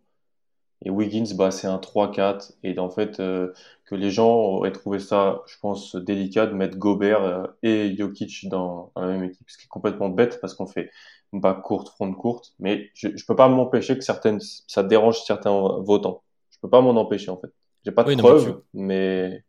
[0.84, 2.52] Et Wiggins, bah, c'est un 3-4.
[2.62, 3.52] Et en fait, euh,
[3.84, 8.92] que les gens auraient trouvé ça, je pense, délicat de mettre Gobert et Jokic dans,
[8.94, 9.48] dans, la même équipe.
[9.50, 10.90] Ce qui est complètement bête parce qu'on fait
[11.32, 15.50] bas courte, front courte, mais je, je peux pas m'empêcher que certaines, ça dérange certains
[15.80, 16.22] votants.
[16.50, 17.52] Je peux pas m'en empêcher en fait.
[17.84, 19.44] J'ai pas de preuves, mais,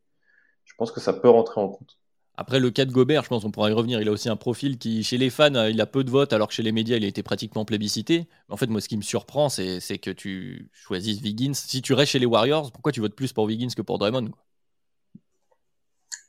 [0.66, 1.98] je pense que ça peut rentrer en compte.
[2.42, 4.00] Après, le cas de Gobert, je pense qu'on pourra y revenir.
[4.00, 6.48] Il a aussi un profil qui, chez les fans, il a peu de votes, alors
[6.48, 8.30] que chez les médias, il a été pratiquement plébiscité.
[8.48, 11.54] En fait, moi, ce qui me surprend, c'est que tu choisisses Wiggins.
[11.54, 14.30] Si tu restes chez les Warriors, pourquoi tu votes plus pour Wiggins que pour Draymond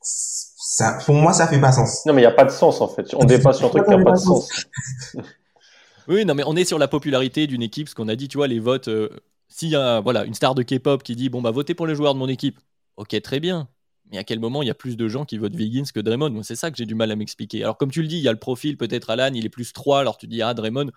[0.03, 2.05] ça, Pour moi, ça fait pas sens.
[2.05, 3.15] Non, mais il n'y a pas de sens, en fait.
[3.15, 4.67] On dépasse sur un truc qui n'a pas de sens.
[6.09, 8.37] Oui, non, mais on est sur la popularité d'une équipe, ce qu'on a dit, tu
[8.37, 8.89] vois, les votes.
[8.89, 9.11] Euh,
[9.47, 11.95] s'il y a voilà, une star de K-pop qui dit, bon, bah, votez pour les
[11.95, 12.59] joueurs de mon équipe.
[12.97, 13.69] Ok, très bien.
[14.11, 16.43] Mais à quel moment il y a plus de gens qui votent Wiggins que Draymond?
[16.43, 17.63] C'est ça que j'ai du mal à m'expliquer.
[17.63, 19.73] Alors, comme tu le dis, il y a le profil, peut-être Alan, il est plus
[19.73, 20.91] 3, alors tu dis, ah, Draymond,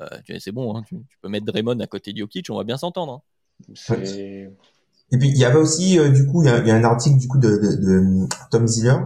[0.00, 2.76] euh, c'est bon, hein, tu, peux mettre Draymond à côté de Jokic, on va bien
[2.76, 3.22] s'entendre.
[3.88, 3.94] Hein.
[5.10, 7.28] Et puis, il y avait aussi, euh, du coup, il y, a, un article, du
[7.28, 8.96] coup, de, de, Tom Ziller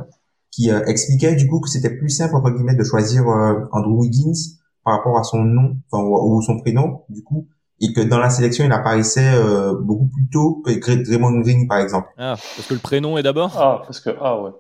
[0.51, 3.27] qui expliquait, du coup, que c'était plus simple, entre guillemets, de choisir
[3.73, 7.47] Andrew Wiggins par rapport à son nom, enfin, ou, son prénom, du coup,
[7.83, 11.79] et que dans la sélection, il apparaissait euh, beaucoup plus tôt que Draymond Green, par
[11.79, 12.09] exemple.
[12.17, 13.53] Ah, parce que le prénom est d'abord?
[13.59, 14.53] Ah, parce que, ah ouais.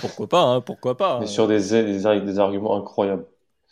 [0.00, 1.20] pourquoi pas, hein, pourquoi pas.
[1.20, 3.24] Mais sur des, des, des arguments incroyables.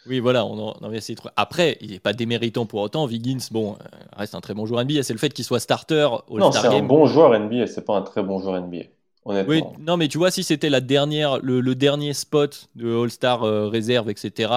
[0.07, 1.21] Oui, voilà, on, on avait essayé de...
[1.37, 3.07] Après, il n'est pas déméritant pour autant.
[3.07, 3.77] Wiggins, bon, euh,
[4.17, 5.03] reste un très bon joueur NBA.
[5.03, 7.97] C'est le fait qu'il soit starter au Non, c'est un bon joueur NBA, c'est pas
[7.97, 8.85] un très bon joueur NBA.
[9.25, 9.53] Honnêtement.
[9.53, 13.69] Oui, non, mais tu vois, si c'était la dernière, le, dernier spot de All-Star euh,
[13.69, 14.53] réserve, etc.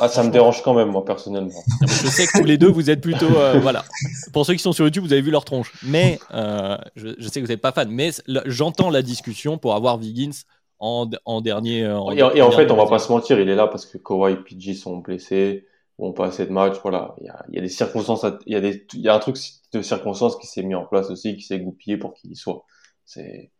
[0.00, 1.62] Ah, ça me dérange quand même, moi, personnellement.
[1.82, 3.36] je sais que tous les deux, vous êtes plutôt.
[3.36, 3.84] Euh, voilà.
[4.32, 5.72] Pour ceux qui sont sur YouTube, vous avez vu leur tronche.
[5.82, 7.88] Mais je, je, sais que vous n'êtes pas fan.
[7.90, 8.10] Mais
[8.46, 10.44] j'entends la discussion pour avoir Wiggins
[10.78, 11.84] en, dernier.
[11.84, 14.32] Euh, et, en fait, on va pas se mentir, il est là parce que Kawhi
[14.32, 15.66] et PG sont blessés,
[15.98, 16.76] ont pas assez de matchs.
[16.82, 19.08] Voilà, il y a, il y a des circonstances, il y a des, il y
[19.08, 19.36] a un truc
[19.72, 22.64] de circonstances qui s'est mis en place aussi, qui s'est goupillé pour qu'il y soit.
[23.04, 23.50] C'est,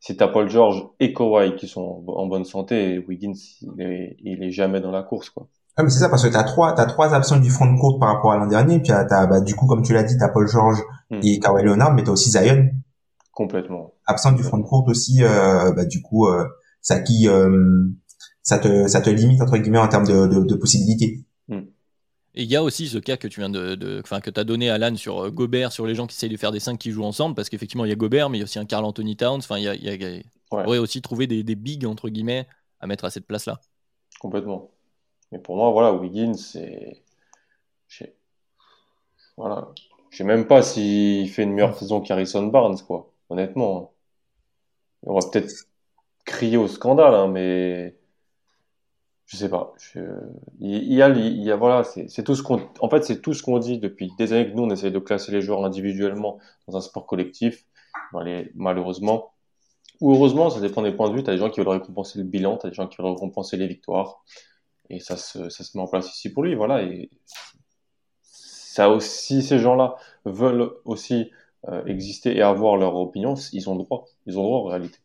[0.00, 3.32] si t'as Paul George et Kawhi qui sont en bonne santé, Wiggins,
[3.62, 5.48] il est, il est jamais dans la course, quoi.
[5.76, 8.00] Ah, mais c'est ça, parce que t'as trois, t'as trois absents du front de courte
[8.00, 10.28] par rapport à l'an dernier, puis t'as, bah, du coup, comme tu l'as dit, t'as
[10.28, 10.78] Paul George
[11.10, 11.20] hmm.
[11.22, 12.68] et Kawhi Leonard, mais t'as aussi Zion
[13.32, 13.94] Complètement.
[14.06, 16.44] Absent du front de courte aussi, euh, bah, du coup, euh,
[16.80, 17.86] ça qui, euh,
[18.42, 21.24] ça te, ça te limite entre guillemets en termes de, de, de possibilités.
[22.38, 24.70] Et il y a aussi ce cas que tu viens de, que tu as donné
[24.70, 27.04] Alan sur euh, Gobert, sur les gens qui essayent de faire des 5 qui jouent
[27.04, 29.16] ensemble, parce qu'effectivement il y a Gobert, mais il y a aussi un Carl Anthony
[29.16, 29.40] Towns.
[29.40, 30.20] Enfin, il y a, y a
[30.52, 32.46] on pourrait aussi trouver des, des bigs entre guillemets
[32.80, 33.60] à mettre à cette place-là.
[34.20, 34.70] Complètement.
[35.32, 37.02] Mais pour moi, voilà, Wiggins, c'est,
[39.36, 39.68] voilà,
[40.10, 43.92] je sais même pas s'il fait une meilleure saison qu'Harrison Barnes, quoi honnêtement.
[45.02, 45.52] On va peut-être
[46.24, 47.97] crier au scandale, hein, mais
[49.28, 49.74] je sais pas.
[50.58, 53.34] Il, y a, il y a, voilà, c'est tout ce qu'on, en fait, c'est tout
[53.34, 56.38] ce qu'on dit depuis des années que nous on essaie de classer les joueurs individuellement
[56.66, 57.66] dans un sport collectif.
[58.54, 59.34] malheureusement,
[60.00, 61.22] ou heureusement, ça dépend des points de vue.
[61.22, 63.66] T'as des gens qui veulent récompenser le bilan, t'as des gens qui veulent récompenser les
[63.66, 64.24] victoires,
[64.88, 66.82] et ça se, ça se met en place ici pour lui, voilà.
[66.82, 67.10] Et
[68.22, 71.30] ça aussi, ces gens-là veulent aussi
[71.68, 74.06] euh, exister et avoir leur opinion, ils ont droit.
[74.26, 75.00] Ils ont droit en réalité.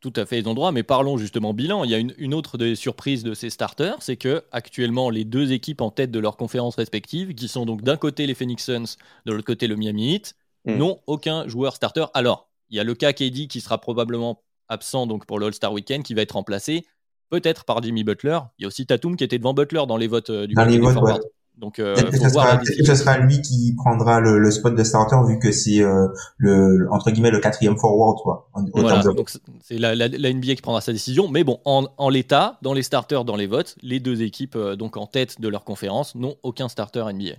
[0.00, 1.82] Tout à fait, ils ont droit, mais parlons justement bilan.
[1.82, 5.50] Il y a une, autre des surprises de ces starters, c'est que actuellement les deux
[5.52, 8.96] équipes en tête de leurs conférences respectives, qui sont donc d'un côté les Phoenix Suns,
[9.26, 10.76] de l'autre côté le Miami Heat, hmm.
[10.76, 12.04] n'ont aucun joueur starter.
[12.14, 15.72] Alors, il y a le cas KD qui sera probablement absent donc pour le All-Star
[15.72, 16.86] Weekend, qui va être remplacé
[17.30, 18.38] peut-être par Jimmy Butler.
[18.58, 20.64] Il y a aussi Tatum qui était devant Butler dans les votes euh, du dans
[20.64, 21.22] les votes,
[21.58, 25.40] donc, euh, ce, sera, ce sera lui qui prendra le, le spot de starter vu
[25.40, 28.48] que c'est euh, le entre guillemets le quatrième forward, quoi.
[28.74, 29.28] voilà, donc
[29.60, 31.28] c'est la, la, la, NBA qui prendra sa décision.
[31.28, 34.76] Mais bon, en, en l'état, dans les starters, dans les votes, les deux équipes euh,
[34.76, 37.34] donc en tête de leur conférence n'ont aucun starter NBA.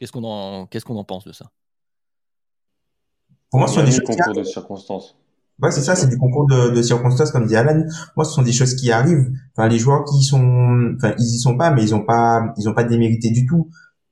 [0.00, 1.46] Qu'est-ce qu'on en qu'est-ce qu'on en pense de ça?
[3.50, 5.16] Pour moi, ce sont des concours de circonstances.
[5.62, 7.84] Ouais, c'est ça, c'est du concours de, de, circonstances, comme dit Alan.
[8.16, 9.30] Moi, ce sont des choses qui arrivent.
[9.56, 12.68] Enfin, les joueurs qui sont, enfin, ils y sont pas, mais ils ont pas, ils
[12.68, 13.68] ont pas démérité du tout.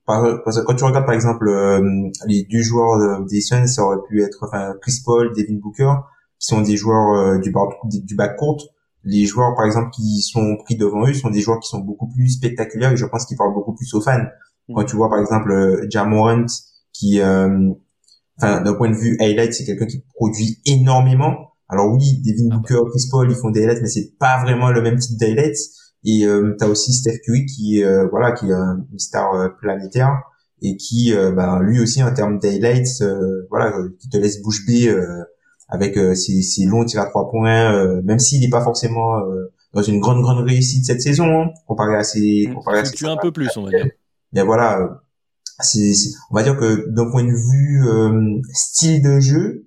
[0.07, 1.83] Parce que quand tu regardes, par exemple, euh,
[2.27, 5.93] les deux joueurs des Suns, ça aurait pu être, enfin, Chris Paul, Devin Booker,
[6.39, 7.53] qui sont des joueurs euh, du,
[8.03, 8.63] du bac court.
[9.05, 12.09] Les joueurs, par exemple, qui sont pris devant eux, sont des joueurs qui sont beaucoup
[12.09, 14.19] plus spectaculaires et je pense qu'ils parlent beaucoup plus aux fans.
[14.69, 14.75] Mm.
[14.75, 16.47] Quand tu vois, par exemple, euh, Jamorant,
[16.93, 17.71] qui, euh,
[18.41, 21.49] enfin, d'un point de vue highlight, c'est quelqu'un qui produit énormément.
[21.69, 22.57] Alors oui, Devin ah.
[22.57, 25.59] Booker, Chris Paul, ils font des highlights, mais c'est pas vraiment le même type d'highlights.
[26.05, 30.23] Et euh, t'as aussi Steph Curry qui, euh, voilà, qui est une star euh, planétaire
[30.63, 33.03] et qui, euh, bah, lui aussi en termes d'highlights,
[33.51, 34.93] voilà, qui te laisse bouche bée
[35.69, 39.21] avec ses, ses, longs tirs à trois points, même s'il n'est pas forcément
[39.75, 43.19] dans une grande grande réussite cette saison, hein, comparé à ses, comparé à ses, un
[43.19, 43.87] peu plus, on va dire.
[44.33, 45.01] Mais voilà,
[45.61, 45.93] c'est,
[46.31, 49.67] on va dire que d'un point de vue euh, style de jeu,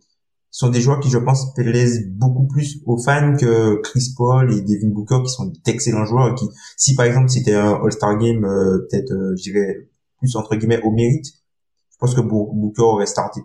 [0.51, 4.61] sont des joueurs qui, je pense, plaisent beaucoup plus aux fans que Chris Paul et
[4.61, 6.35] Devin Booker, qui sont d'excellents joueurs.
[6.35, 6.45] qui,
[6.77, 10.81] si par exemple c'était un All-Star Game, euh, peut-être, euh, je dirais plus entre guillemets
[10.83, 13.41] au mérite, je pense que Booker aurait starté.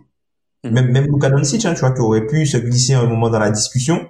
[0.63, 0.71] Hmm.
[0.71, 3.39] Même même Luka Doncic, hein, tu vois, qui aurait pu se glisser un moment dans
[3.39, 4.05] la discussion.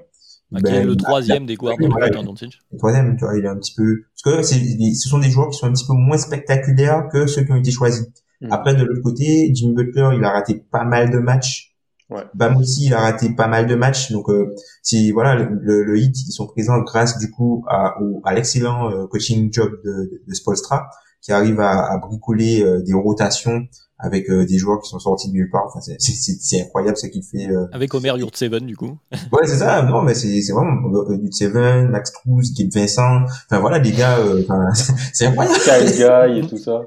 [0.50, 2.54] Bah, ben, le troisième des guards de Doncic.
[2.72, 5.50] Le troisième, tu vois, il est un petit peu, parce que ce sont des joueurs
[5.50, 8.08] qui sont un petit peu moins spectaculaires que ceux qui ont été choisis.
[8.42, 8.52] Hmm.
[8.52, 11.74] Après, de l'autre côté, Jimmy Butler, il a raté pas mal de matchs.
[12.10, 12.24] Ouais.
[12.34, 14.12] Bam aussi, il a raté pas mal de matchs.
[14.12, 18.34] Donc, euh, si voilà, le, le, hit, ils sont présents grâce du coup à, à
[18.34, 20.90] l'excellent euh, coaching job de, de, Spolstra,
[21.28, 23.68] qui arrive à, à bricoler euh, des rotations
[24.00, 25.66] avec euh, des joueurs qui sont sortis de nulle part.
[25.68, 27.50] Enfin, c'est incroyable ce qu'il fait.
[27.52, 27.66] Euh.
[27.74, 28.98] Avec Omer Yurtseven, du coup.
[29.34, 29.82] ouais, c'est ça.
[29.82, 33.26] Non, mais c'est vraiment Yurtseven, Max Struz, Kip Vincent.
[33.26, 34.20] Enfin, voilà, les gars,
[35.14, 35.60] c'est incroyable.
[35.60, 36.84] Kyle et tout ça.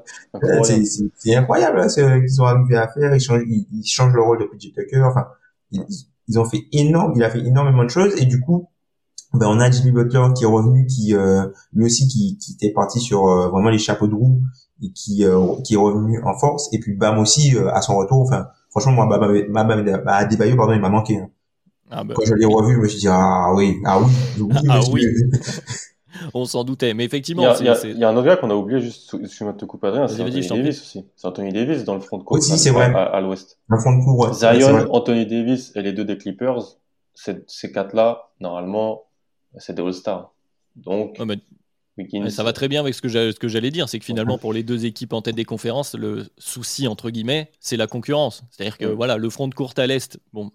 [1.19, 3.13] C'est incroyable, hein, ce qu'ils ont arrivé à faire.
[3.13, 5.03] Ils changent, ils, changent le rôle de PJ Tucker.
[5.03, 5.27] Enfin,
[5.69, 5.85] ils,
[6.29, 8.19] ils, ont fait énorme, il a fait énormément de choses.
[8.19, 8.70] Et du coup,
[9.33, 11.13] ben, on a Jimmy Butler qui est revenu, qui
[11.73, 14.41] lui aussi qui, qui était parti sur vraiment les chapeaux de roue
[14.83, 15.23] et qui
[15.63, 19.17] qui est revenu en force et puis Bam aussi à son retour enfin franchement moi
[19.17, 21.29] Bam Bam Adebayo pardon il m'a manqué hein.
[21.91, 24.07] ah bah, quand je l'ai revu je me suis dit ah oui ah oui,
[24.67, 25.05] ah, oui.
[26.33, 26.93] on s'en doutait.
[26.93, 29.65] Mais effectivement, il y, a, un autre gars qu'on a oublié, juste, excuse-moi de te
[29.65, 31.05] couper, Adrien, c'est Anthony Davis aussi.
[31.15, 32.37] C'est Anthony Davis dans le front de court.
[32.37, 32.93] Aussi, c'est vrai.
[32.93, 33.59] À, l'ouest.
[33.67, 34.33] Le front de court, ouais.
[34.33, 36.77] Zion, Anthony Davis et les deux des Clippers,
[37.15, 39.03] ces quatre-là, normalement,
[39.57, 40.33] c'est des All-Stars.
[40.75, 42.29] Donc, mais...
[42.29, 44.85] ça va très bien avec ce que j'allais dire, c'est que finalement pour les deux
[44.85, 48.43] équipes en tête des conférences, le souci entre guillemets, c'est la concurrence.
[48.49, 50.51] C'est-à-dire que voilà, le front de courte à l'est, bon,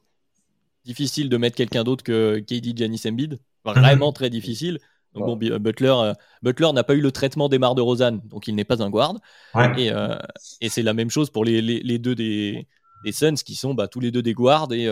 [0.84, 4.78] difficile de mettre quelqu'un d'autre que KD, Giannis Embiid, vraiment très difficile.
[5.16, 8.48] Donc bon, euh, Butler, euh, Butler n'a pas eu le traitement des de Rosanne, donc
[8.48, 9.14] il n'est pas un guard.
[9.56, 10.18] Euh,
[10.60, 12.66] et, c'est la même chose pour les, deux des,
[13.10, 14.72] Suns qui sont bah, tous les deux des guards.
[14.72, 14.88] Et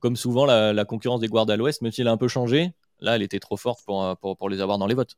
[0.00, 2.72] comme souvent, la, concurrence des guards à l'ouest, même si elle a un peu changé,
[3.00, 5.16] là, elle était trop forte pour, pour, les avoir dans les votes.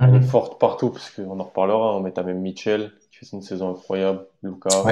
[0.00, 1.96] Elle est forte partout, parce qu'on en reparlera.
[1.96, 4.84] On met même Mitchell qui fait une saison incroyable, Lucas.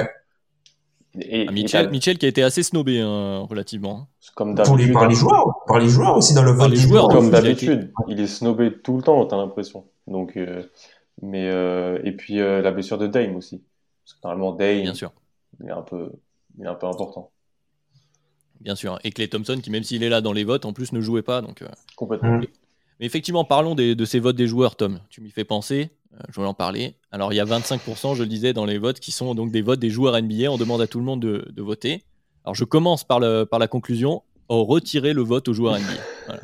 [1.19, 4.07] Et, ah, Mitchell, qui a été assez snobé hein, relativement.
[4.35, 6.69] Comme par les, par les joueurs, par les joueurs aussi dans le vote.
[6.69, 9.85] les joueurs, comme d'habitude, il est snobé tout le temps, t'as l'impression.
[10.05, 10.63] Donc, euh,
[11.21, 13.63] mais euh, et puis euh, la blessure de Dame aussi.
[14.05, 15.11] Parce que normalement Dame, bien sûr,
[15.59, 16.11] il est un peu,
[16.59, 17.31] il est un peu important.
[18.61, 18.99] Bien sûr.
[19.03, 21.21] Et Clay Thompson, qui même s'il est là dans les votes, en plus ne jouait
[21.21, 21.63] pas, donc.
[21.95, 22.39] Complètement.
[22.99, 24.99] Mais effectivement, parlons de ces votes des joueurs, Tom.
[25.09, 25.91] Tu m'y fais penser.
[26.13, 26.95] Euh, je voulais en parler.
[27.11, 29.61] Alors, il y a 25%, je le disais, dans les votes qui sont donc des
[29.61, 30.51] votes des joueurs NBA.
[30.51, 32.03] On demande à tout le monde de, voter.
[32.45, 34.23] Alors, je commence par, le, par la conclusion.
[34.47, 36.39] Oh, retirer le vote aux joueurs NBA.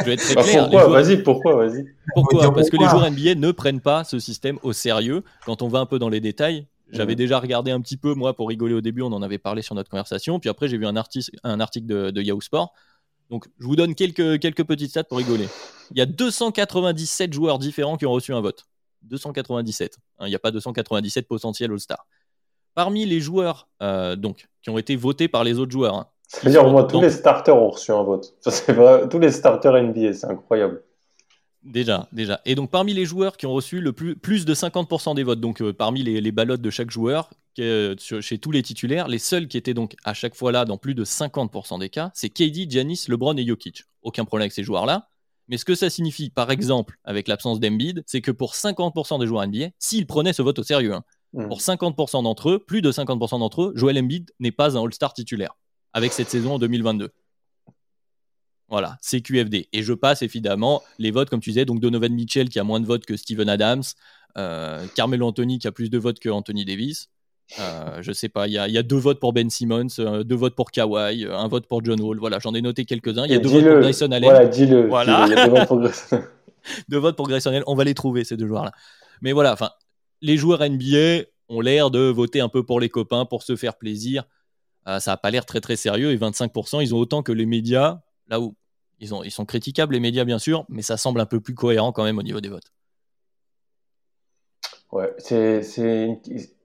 [0.00, 0.70] je vais être très bah, clair.
[0.70, 1.84] Pourquoi Vas-y, pourquoi Vas-y.
[2.14, 2.54] Pourquoi?
[2.54, 5.22] Parce que les joueurs NBA ne prennent pas ce système au sérieux.
[5.44, 8.36] Quand on va un peu dans les détails, j'avais déjà regardé un petit peu, moi,
[8.36, 10.38] pour rigoler au début, on en avait parlé sur notre conversation.
[10.38, 12.72] Puis après, j'ai vu un, article, un article de, de Yahoo Sport
[13.32, 15.48] donc, je vous donne quelques, quelques petites stats pour rigoler.
[15.92, 18.66] Il y a 297 joueurs différents qui ont reçu un vote.
[19.04, 19.96] 297.
[20.18, 22.06] Hein, il n'y a pas 297 potentiels All-Star.
[22.74, 25.94] Parmi les joueurs euh, donc, qui ont été votés par les autres joueurs.
[25.94, 28.34] Hein, C'est-à-dire, au moins, tous les starters ont reçu un vote.
[29.10, 30.82] Tous les starters NBA, c'est incroyable.
[31.64, 32.40] Déjà, déjà.
[32.44, 35.40] Et donc parmi les joueurs qui ont reçu le plus, plus de 50% des votes,
[35.40, 39.18] donc euh, parmi les, les ballottes de chaque joueur, euh, chez tous les titulaires, les
[39.18, 42.30] seuls qui étaient donc à chaque fois là dans plus de 50% des cas, c'est
[42.30, 43.84] KD, Giannis, LeBron et Jokic.
[44.02, 45.08] Aucun problème avec ces joueurs-là.
[45.48, 49.26] Mais ce que ça signifie, par exemple, avec l'absence d'Embiid, c'est que pour 50% des
[49.26, 51.48] joueurs NBA, s'ils prenaient ce vote au sérieux, hein, hmm.
[51.48, 55.12] pour 50% d'entre eux, plus de 50% d'entre eux, Joel Embiid n'est pas un All-Star
[55.12, 55.54] titulaire
[55.92, 57.10] avec cette saison en 2022.
[58.72, 59.68] Voilà, c'est QFD.
[59.74, 62.80] Et je passe évidemment les votes, comme tu disais, donc Donovan Mitchell qui a moins
[62.80, 63.82] de votes que Steven Adams,
[64.38, 67.10] euh, Carmelo Anthony qui a plus de votes que Anthony Davis.
[67.60, 70.54] Euh, je sais pas, il y, a, deux votes pour Ben Simmons, euh, deux votes
[70.54, 72.18] pour Kawhi, un vote pour John Wall.
[72.18, 73.26] Voilà, j'en ai noté quelques-uns.
[73.26, 74.30] Il y a deux votes pour Grayson Allen.
[74.30, 74.88] Voilà, dis-le.
[74.88, 75.28] Voilà.
[75.28, 76.22] deux votes pour Grayson.
[76.88, 77.64] deux votes pour Grayson Allen.
[77.66, 78.72] On va les trouver ces deux joueurs-là.
[79.20, 79.68] Mais voilà, enfin,
[80.22, 83.76] les joueurs NBA ont l'air de voter un peu pour les copains, pour se faire
[83.76, 84.24] plaisir.
[84.86, 88.00] ça n'a pas l'air très très sérieux et 25%, ils ont autant que les médias.
[88.28, 88.54] Là où
[89.02, 92.04] ils, sont critiquables, les médias, bien sûr, mais ça semble un peu plus cohérent quand
[92.04, 92.72] même au niveau des votes.
[94.92, 95.14] Ouais,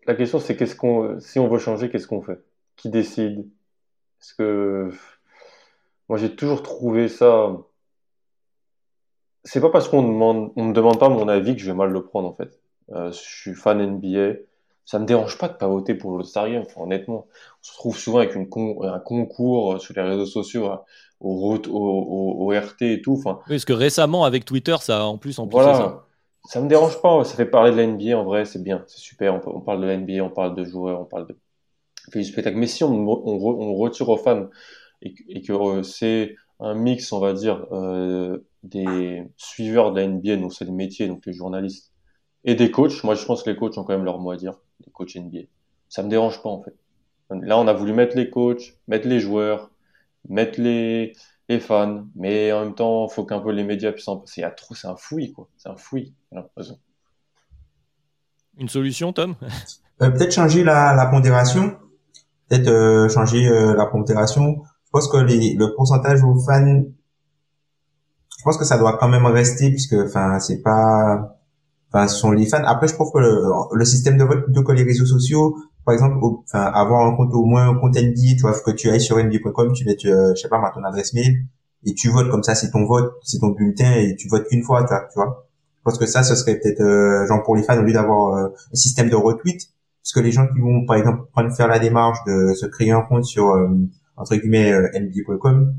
[0.05, 2.39] la question, c'est qu'est-ce qu'on, si on veut changer, qu'est-ce qu'on fait?
[2.75, 3.49] Qui décide?
[4.19, 4.91] Parce que
[6.09, 7.57] moi, j'ai toujours trouvé ça.
[9.43, 11.89] C'est pas parce qu'on demande, on me demande pas mon avis que je vais mal
[11.89, 12.59] le prendre en fait.
[12.91, 14.39] Euh, je suis fan NBA.
[14.85, 17.27] Ça me dérange pas de pas voter pour Game, honnêtement.
[17.29, 20.69] On se retrouve souvent avec un concours sur les réseaux sociaux
[21.19, 23.13] au, au, RT et tout.
[23.13, 26.03] Enfin, oui, parce que récemment, avec Twitter, ça en plus en plus ça.
[26.45, 28.99] Ça me dérange pas, ça fait parler de la NBA en vrai, c'est bien, c'est
[28.99, 29.41] super.
[29.47, 31.35] On, parle de la NBA, on parle de joueurs, on parle de
[32.09, 32.55] fait du spectacle.
[32.55, 34.47] Mais si on, on, retire aux fans
[35.01, 40.37] et, que euh, c'est un mix, on va dire, euh, des suiveurs de la NBA,
[40.37, 41.91] donc c'est des métiers, donc les journalistes,
[42.45, 44.37] et des coachs, moi je pense que les coachs ont quand même leur mot à
[44.37, 44.53] dire,
[44.85, 45.47] les coachs NBA.
[45.89, 46.75] Ça me dérange pas en fait.
[47.29, 49.69] Là, on a voulu mettre les coachs, mettre les joueurs,
[50.29, 51.13] mettre les,
[51.49, 54.43] les fans, mais en même temps, il faut qu'un peu les médias puissent en passer.
[54.55, 55.49] trop, c'est un fouillis, quoi.
[55.57, 56.13] C'est un fouillis,
[58.57, 59.35] Une solution, Tom?
[60.01, 61.75] Euh, Peut-être changer la, la pondération.
[62.49, 64.61] Peut-être euh, changer euh, la pondération.
[64.85, 66.83] Je pense que les, le pourcentage aux fans,
[68.37, 71.37] je pense que ça doit quand même rester puisque, enfin, c'est pas,
[71.91, 72.63] enfin, ce sont les fans.
[72.65, 73.43] Après, je trouve que le,
[73.73, 75.57] le système de vote plutôt que les réseaux sociaux,
[75.87, 78.89] par exemple, enfin, avoir un compte au moins un compte NBA, tu vois, que tu
[78.89, 81.45] ailles sur NBA.com, tu mets, euh, je sais pas, ton adresse mail
[81.85, 84.63] et tu votes comme ça, c'est ton vote, c'est ton bulletin et tu votes qu'une
[84.63, 85.47] fois, tu vois, tu vois.
[85.77, 88.35] Je pense que ça, ce serait peut-être euh, genre pour les fans au lieu d'avoir
[88.35, 89.61] euh, un système de retweet,
[90.03, 92.91] parce que les gens qui vont, par exemple, prendre faire la démarche de se créer
[92.91, 93.57] un compte sur
[94.17, 95.73] entre guillemets NBA.com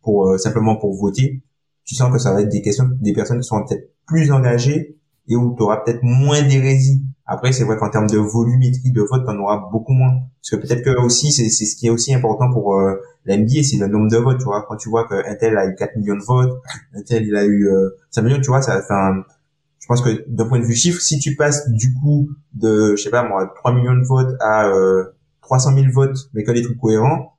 [0.00, 1.42] pour simplement pour voter,
[1.84, 4.99] tu sens que ça va être des questions, des personnes qui sont peut-être plus engagées
[5.30, 7.02] et où tu auras peut-être moins d'hérésie.
[7.24, 10.10] Après, c'est vrai qu'en termes de volumétrie de vote, tu en auras beaucoup moins.
[10.42, 13.62] Parce que peut-être que aussi, c'est ce qui est aussi important pour euh, la NBA,
[13.62, 14.66] c'est le nombre de votes, tu vois.
[14.68, 16.60] Quand tu vois qu'un tel a eu 4 millions de votes,
[16.94, 18.94] un tel, il a eu euh, 5 millions, tu vois, ça fait.
[19.78, 23.02] Je pense que d'un point de vue chiffre, si tu passes du coup de, je
[23.02, 25.04] sais pas moi, 3 millions de votes à euh,
[25.42, 27.34] 300 000 votes, mais que des trucs cohérents,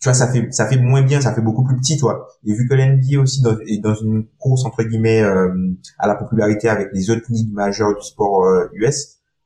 [0.00, 2.26] tu vois, ça fait ça fait moins bien, ça fait beaucoup plus petit, toi.
[2.46, 5.52] Et vu que l'NBA aussi dans, est dans une course entre guillemets euh,
[5.98, 8.90] à la popularité avec les autres ligues majeures du sport US, euh,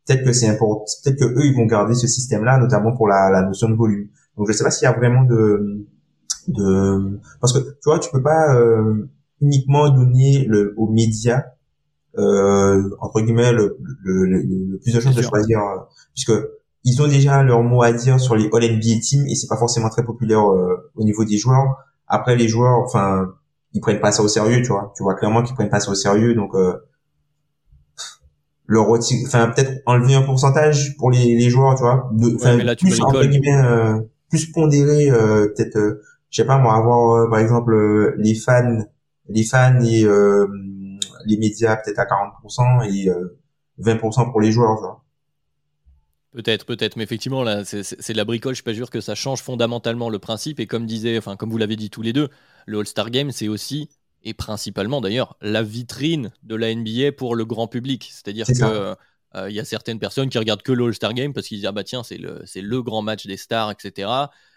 [0.07, 3.30] peut-être que c'est important, peut-être que eux ils vont garder ce système-là, notamment pour la,
[3.30, 4.09] la notion de volume.
[4.36, 5.86] Donc je sais pas s'il y a vraiment de
[6.46, 9.09] de parce que tu vois, tu peux pas euh,
[9.40, 11.42] uniquement donner le, aux médias
[12.16, 15.59] euh, entre guillemets le, le, le, plus de chances de choisir
[16.12, 16.32] puisque
[16.85, 19.57] ils ont déjà leur mot à dire sur les All NBA Teams et c'est pas
[19.57, 21.76] forcément très populaire euh, au niveau des joueurs.
[22.07, 23.32] Après les joueurs, enfin,
[23.72, 24.93] ils prennent pas ça au sérieux, tu vois.
[24.97, 26.74] Tu vois clairement qu'ils prennent pas ça au sérieux, donc euh,
[28.66, 32.09] leur enfin peut-être enlever un pourcentage pour les, les joueurs, tu vois.
[32.12, 37.28] De, plus entre guillemets, euh, plus pondéré, euh, peut-être, euh, je sais pas moi, avoir
[37.30, 38.85] par exemple les fans,
[39.28, 40.05] les fans et
[41.26, 43.11] les médias peut-être à 40% et
[43.80, 45.03] 20% pour les joueurs, tu vois.
[46.35, 48.55] Peut-être, peut-être, mais effectivement, là, c'est de la bricole.
[48.55, 50.59] Je suis pas sûr que ça change fondamentalement le principe.
[50.59, 52.28] Et comme disait, enfin, comme vous l'avez dit tous les deux,
[52.66, 53.89] le All-Star Game, c'est aussi
[54.24, 58.11] et principalement d'ailleurs la vitrine de la NBA pour le grand public.
[58.11, 58.97] C'est-à-dire que
[59.37, 61.66] euh, il y a certaines personnes qui regardent que le All-Star Game parce qu'ils disent
[61.66, 64.09] ah bah tiens c'est le le grand match des stars, etc.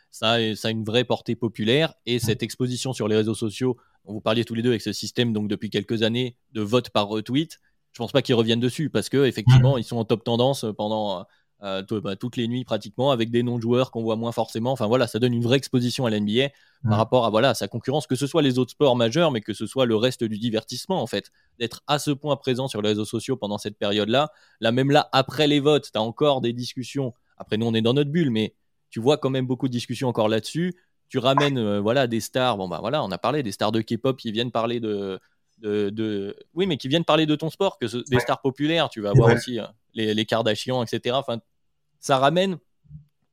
[0.09, 4.13] Ça, ça a une vraie portée populaire et cette exposition sur les réseaux sociaux dont
[4.13, 7.07] vous parliez tous les deux avec ce système donc depuis quelques années de vote par
[7.07, 7.59] retweet,
[7.91, 11.25] je pense pas qu'ils reviennent dessus parce que effectivement ils sont en top tendance pendant
[11.63, 14.71] euh, bah, toutes les nuits pratiquement avec des non-joueurs qu'on voit moins forcément.
[14.71, 16.49] Enfin voilà, ça donne une vraie exposition à l'NBA
[16.87, 19.53] par rapport à voilà sa concurrence, que ce soit les autres sports majeurs, mais que
[19.53, 21.31] ce soit le reste du divertissement en fait.
[21.59, 25.09] D'être à ce point présent sur les réseaux sociaux pendant cette période-là, là même là
[25.13, 27.13] après les votes, tu as encore des discussions.
[27.37, 28.53] Après nous on est dans notre bulle, mais
[28.89, 30.75] tu vois quand même beaucoup de discussions encore là-dessus.
[31.09, 32.57] Tu ramènes euh, voilà des stars.
[32.57, 35.19] Bon bah voilà, on a parlé des stars de K-pop qui viennent parler de
[35.59, 39.09] de, oui mais qui viennent parler de ton sport que des stars populaires tu vas
[39.09, 39.65] avoir aussi euh,
[39.97, 41.17] les, les Kardashians, etc.
[41.17, 41.39] Enfin,
[41.99, 42.57] ça ramène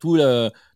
[0.01, 0.19] tout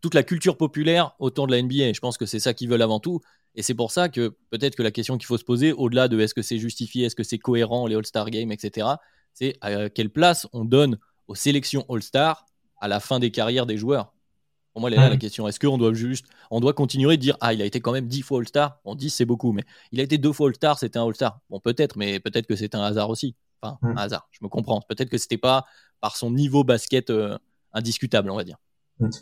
[0.01, 1.93] toute la culture populaire autour de la NBA.
[1.93, 3.20] Je pense que c'est ça qu'ils veulent avant tout.
[3.55, 6.18] Et c'est pour ça que peut-être que la question qu'il faut se poser, au-delà de
[6.20, 8.86] est-ce que c'est justifié, est-ce que c'est cohérent, les All-Star Games, etc.,
[9.34, 12.47] c'est à quelle place on donne aux sélections All-Star
[12.80, 14.12] à la fin des carrières des joueurs?
[14.72, 15.49] Pour moi, elle est là la question.
[15.49, 18.07] Est-ce qu'on doit juste, on doit continuer de dire, ah, il a été quand même
[18.07, 18.78] 10 fois All-Star?
[18.84, 21.41] Bon, 10, c'est beaucoup, mais il a été deux fois All-Star, c'était un All-Star.
[21.51, 23.34] Bon, peut-être, mais peut-être que c'est un hasard aussi.
[23.63, 24.81] Enfin, un hasard, je me comprends.
[24.89, 25.65] Peut-être que c'était pas
[26.01, 27.37] par son niveau basket euh,
[27.73, 28.57] indiscutable, on va dire.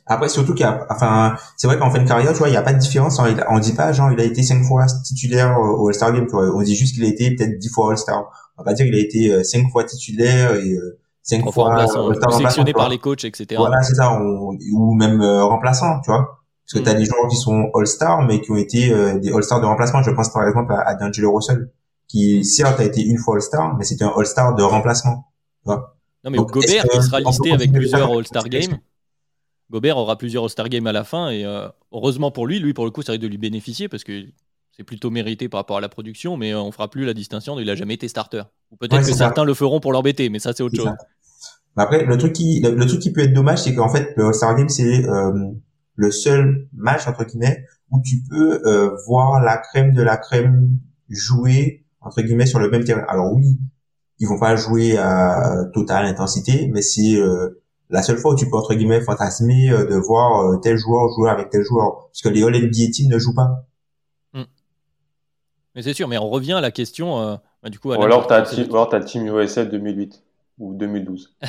[0.06, 2.52] Après, surtout qu'il y a, enfin, c'est vrai qu'en fin de carrière, tu vois, il
[2.52, 3.20] n'y a pas de différence.
[3.20, 3.36] Hein.
[3.50, 6.46] On dit pas, genre, il a été cinq fois titulaire au All-Star Game, tu vois.
[6.54, 8.24] On dit juste qu'il a été peut-être dix fois All-Star.
[8.56, 11.64] On va pas dire qu'il a été euh, cinq fois titulaire et euh, cinq fois
[11.64, 13.56] remplaçant, sélectionné par les coachs, etc.
[13.58, 14.18] Voilà, c'est ça.
[14.18, 16.42] ou même remplaçant, tu vois.
[16.64, 16.98] Parce que tu as mm.
[16.98, 18.88] des joueurs qui sont All-Star, mais qui ont été
[19.20, 20.02] des All-Star de remplacement.
[20.02, 21.70] Je pense par exemple à, à D'Angelo Russell
[22.08, 25.32] qui certes a été une fois All-Star, mais c'était un All-Star de remplacement.
[25.66, 25.80] non,
[26.24, 28.78] mais Gobert, qui sera listé avec plusieurs All-Star Games.
[29.70, 32.84] Gobert aura plusieurs All-Star Games à la fin, et euh, heureusement pour lui, lui, pour
[32.84, 34.26] le coup, ça risque de lui bénéficier, parce que
[34.76, 37.62] c'est plutôt mérité par rapport à la production, mais on fera plus la distinction de
[37.62, 38.42] il a jamais été starter.
[38.70, 40.92] Ou peut-être que certains le feront pour l'embêter, mais ça, c'est autre chose.
[41.76, 44.54] Après, le truc qui, le, truc qui peut être dommage, c'est qu'en fait, le All-Star
[44.54, 45.32] Game, c'est euh,
[45.94, 50.78] le seul match, entre guillemets, où tu peux euh, voir la crème de la crème
[51.08, 53.04] jouer entre guillemets sur le même terrain.
[53.08, 53.58] Alors oui,
[54.18, 58.48] ils vont pas jouer à totale intensité, mais c'est euh, la seule fois où tu
[58.48, 62.22] peux entre guillemets fantasmer euh, de voir euh, tel joueur jouer avec tel joueur, parce
[62.22, 63.66] que les All NBA teams ne jouent pas.
[64.32, 64.44] Hmm.
[65.74, 67.38] Mais c'est sûr, mais on revient à la question.
[67.62, 70.22] Bah, du coup, ou alors t'as as le team USA 2008
[70.58, 71.36] ou 2012.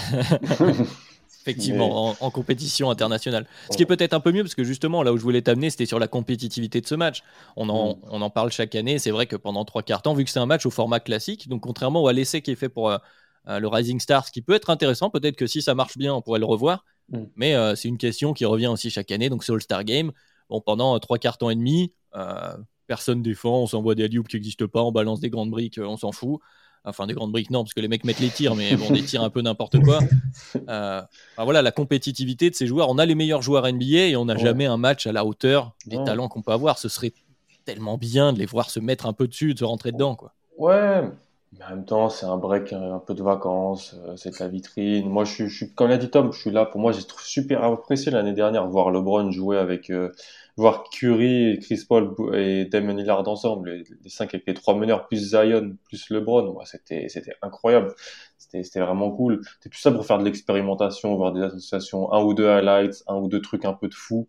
[1.47, 3.45] effectivement, en, compétition internationale.
[3.71, 5.69] Ce qui est peut-être un peu mieux, parce que justement, là où je voulais t'amener,
[5.69, 7.23] c'était sur la compétitivité de ce match.
[7.55, 7.99] On en, mm.
[8.09, 8.99] on en parle chaque année.
[8.99, 11.47] C'est vrai que pendant trois quarts temps, vu que c'est un match au format classique,
[11.47, 12.97] donc contrairement au l'essai qui est fait pour euh,
[13.47, 16.21] euh, le Rising Stars, qui peut être intéressant, peut-être que si ça marche bien, on
[16.21, 16.83] pourrait le revoir.
[17.09, 17.23] Mm.
[17.35, 19.29] Mais euh, c'est une question qui revient aussi chaque année.
[19.29, 20.11] Donc c'est All-Star Game.
[20.49, 21.93] Bon, pendant trois quarts temps et demi,
[22.87, 25.97] personne défend, on s'envoie des alley qui n'existent pas, on balance des grandes briques, on
[25.97, 26.39] s'en fout.
[26.87, 29.03] Enfin, des grandes briques, non, parce que les mecs mettent les tirs, mais bon, des
[29.03, 29.99] tirs un peu n'importe quoi.
[30.69, 31.01] Euh,
[31.37, 32.89] voilà, la compétitivité de ces joueurs.
[32.89, 35.73] On a les meilleurs joueurs NBA et on n'a jamais un match à la hauteur
[35.85, 36.77] des talents qu'on peut avoir.
[36.77, 37.13] Ce serait
[37.65, 40.33] tellement bien de les voir se mettre un peu dessus, de se rentrer dedans, quoi.
[40.57, 41.03] Ouais,
[41.57, 45.09] mais en même temps, c'est un break, un peu de vacances, euh, c'est la vitrine.
[45.09, 46.65] Moi, je suis, comme l'a dit Tom, je suis là.
[46.65, 50.11] Pour moi, j'ai super apprécié l'année dernière voir LeBron jouer avec, euh,
[50.57, 54.75] voir Curry, et Chris Paul et Damon Lillard ensemble, les, les, cinq avec les trois
[54.75, 57.93] meneurs, plus Zion, plus LeBron, ouais, c'était, c'était incroyable.
[58.39, 59.41] C'était, c'était vraiment cool.
[59.59, 63.15] C'est tout ça pour faire de l'expérimentation, voir des associations, un ou deux highlights, un
[63.15, 64.27] ou deux trucs un peu de fou.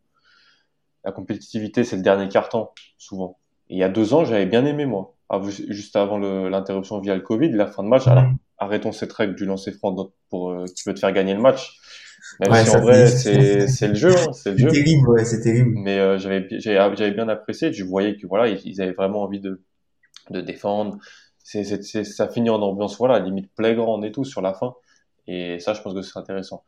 [1.03, 2.68] La compétitivité, c'est le dernier carton,
[2.99, 3.39] souvent.
[3.70, 5.14] Et il y a deux ans, j'avais bien aimé, moi.
[5.68, 9.45] Juste avant l'interruption via le Covid, la fin de match, alors, arrêtons cette règle du
[9.45, 9.95] lancer franc
[10.31, 11.79] pour, euh, qui veut te faire gagner le match
[12.41, 14.69] même ouais, si en vrai, c'est le jeu, hein, c'est le jeu.
[14.69, 15.73] terrible, ouais, c'est terrible.
[15.77, 17.73] Mais euh, j'avais j'avais bien apprécié.
[17.73, 19.62] Je voyais que voilà, ils, avaient vraiment envie de
[20.31, 20.99] de défendre.
[21.43, 21.64] C'est
[22.05, 24.75] ça finit en ambiance voilà, limite playground et tout sur la fin.
[25.27, 26.64] Et ça, je pense que c'est intéressant.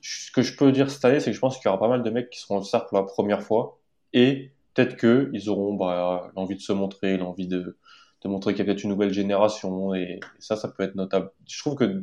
[0.00, 1.88] Ce que je peux dire cette année, c'est que je pense qu'il y aura pas
[1.88, 3.80] mal de mecs qui seront au start pour la première fois
[4.12, 7.76] et peut-être que ils auront bah, l'envie de se montrer, l'envie de
[8.22, 11.30] de montrer qu'il y a peut-être une nouvelle génération et, ça, ça peut être notable.
[11.46, 12.02] Je trouve que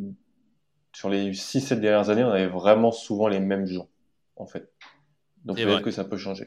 [0.95, 3.89] sur les 6-7 dernières années, on avait vraiment souvent les mêmes gens,
[4.35, 4.71] en fait.
[5.45, 6.45] Donc peut-être que ça peut changer.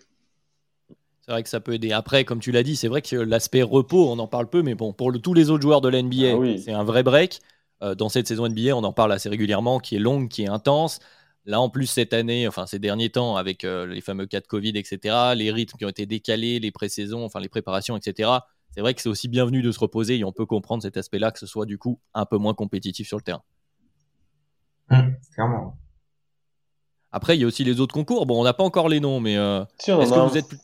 [1.20, 1.90] C'est vrai que ça peut aider.
[1.90, 4.76] Après, comme tu l'as dit, c'est vrai que l'aspect repos, on en parle peu, mais
[4.76, 7.40] bon, pour tous les autres joueurs de la NBA, ah c'est un vrai break.
[7.82, 10.48] Euh, dans cette saison NBA, on en parle assez régulièrement, qui est longue, qui est
[10.48, 11.00] intense.
[11.44, 14.46] Là, en plus, cette année, enfin ces derniers temps, avec euh, les fameux cas de
[14.46, 18.30] Covid, etc., les rythmes qui ont été décalés, les pré-saisons, enfin les préparations, etc.,
[18.70, 21.30] c'est vrai que c'est aussi bienvenu de se reposer et on peut comprendre cet aspect-là,
[21.30, 23.42] que ce soit du coup un peu moins compétitif sur le terrain.
[24.90, 25.76] Hum, clairement.
[27.12, 28.26] Après, il y a aussi les autres concours.
[28.26, 30.58] Bon, on n'a pas encore les noms, mais euh, est-ce que vous êtes plus...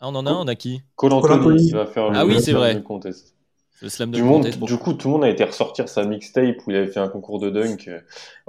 [0.00, 0.80] Ah, on en a un, on a qui?
[0.94, 2.82] Colantoni va faire ah, le, oui, c'est vrai.
[2.82, 3.34] contest.
[3.82, 6.70] Le slam du, monde, du coup, tout le monde a été ressortir sa mixtape où
[6.70, 7.90] il avait fait un concours de dunk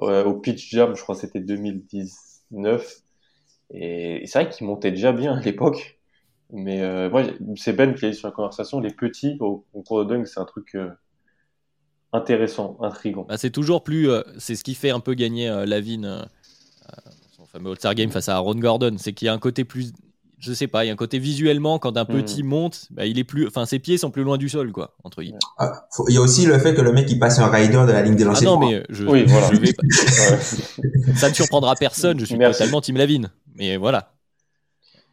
[0.02, 3.02] euh, au Pitch Jam, je crois que c'était 2019.
[3.72, 6.00] Et, c'est vrai qu'il montait déjà bien à l'époque.
[6.52, 7.24] Mais euh, moi,
[7.58, 10.40] c'est Ben qui a dit sur la conversation, les petits au concours de dunk, c'est
[10.40, 10.76] un truc
[12.14, 13.26] intéressant, intrigant.
[13.28, 14.10] Bah, c'est toujours plus.
[14.10, 16.22] Euh, c'est ce qui fait un peu gagner euh, Lavine, euh,
[17.36, 18.95] son fameux All-Star Game face à Aaron Gordon.
[18.97, 19.93] C'est qu'il y a un côté plus.
[20.38, 22.07] Je sais pas, il y a un côté visuellement, quand un hmm.
[22.07, 24.95] petit monte, bah, il est plus, enfin, ses pieds sont plus loin du sol, quoi,
[25.03, 25.39] entre guillemets.
[25.57, 27.91] Ah, il y a aussi le fait que le mec, il passe un rider de
[27.91, 28.47] la ligne des lancers.
[28.49, 29.49] Ah non, mais je, oui, voilà.
[31.18, 32.60] ça ne surprendra personne, je suis Merci.
[32.60, 33.32] totalement Team Lavine.
[33.55, 34.14] Mais voilà.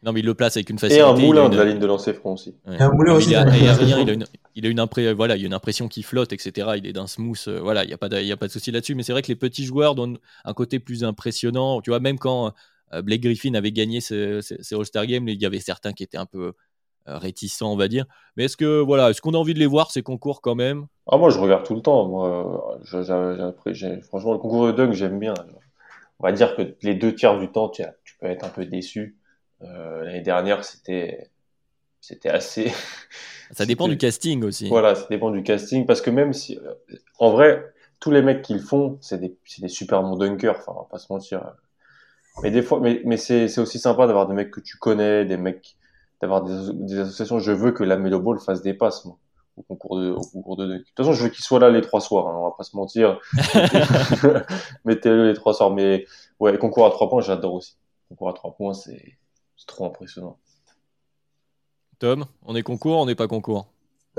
[0.03, 1.03] Non, mais il le place avec une facilité.
[1.03, 2.55] Et un moulin de la ligne de lancer franc aussi.
[2.65, 3.31] Un moulin aussi.
[3.31, 4.25] Il a, rien, il a une,
[4.55, 6.69] il a une, impré voilà, il a une impression qui flotte, etc.
[6.77, 7.45] Il est d'un smooth.
[7.47, 8.93] Euh, voilà, il n'y a pas de, il y a pas de souci là-dessus.
[8.93, 11.81] Mais c'est vrai que les petits joueurs donnent un côté plus impressionnant.
[11.81, 12.53] Tu vois, même quand
[12.93, 14.39] euh, Blake Griffin avait gagné ses,
[14.71, 16.53] All-Star Games, il y avait certains qui étaient un peu
[17.07, 18.05] euh, réticents, on va dire.
[18.35, 20.85] Mais est-ce que voilà, est-ce qu'on a envie de les voir ces concours quand même?
[21.11, 22.07] Ah moi, je regarde tout le temps.
[22.07, 25.33] Moi, franchement, le concours de dunk, j'aime bien.
[26.19, 28.65] On va dire que les deux tiers du temps, tu, tu peux être un peu
[28.65, 29.17] déçu.
[29.63, 31.29] Euh, l'année dernière, c'était
[32.01, 32.71] c'était assez.
[33.51, 34.67] Ça dépend du casting aussi.
[34.67, 36.73] Voilà, ça dépend du casting parce que même si, euh,
[37.17, 40.57] en vrai, tous les mecs qui le font, c'est des, des super bons dunkers.
[40.57, 41.53] Enfin, on va pas se mentir.
[42.43, 45.37] Mais des fois, mais, mais c'est aussi sympa d'avoir des mecs que tu connais, des
[45.37, 45.77] mecs,
[46.21, 47.39] d'avoir des, des, associations.
[47.39, 49.17] Je veux que la Melo Ball fasse des passes, moi,
[49.55, 50.65] au concours de, au concours de.
[50.67, 52.27] De toute façon, je veux qu'il soit là les trois soirs.
[52.27, 53.19] Hein, on va pas se mentir.
[54.85, 55.71] Mettez-le les trois soirs.
[55.71, 56.05] Mais
[56.41, 57.77] ouais, concours à trois points, j'adore aussi.
[58.09, 59.17] Concours à trois points, c'est
[59.57, 60.37] c'est trop impressionnant.
[61.99, 63.67] Tom, on est concours, on n'est pas concours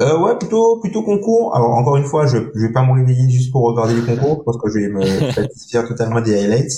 [0.01, 1.57] euh, ouais, plutôt plutôt concours.
[1.57, 4.45] Alors encore une fois, je je vais pas me réveiller juste pour regarder les concours,
[4.45, 6.71] parce que je vais me satisfaire totalement des highlights,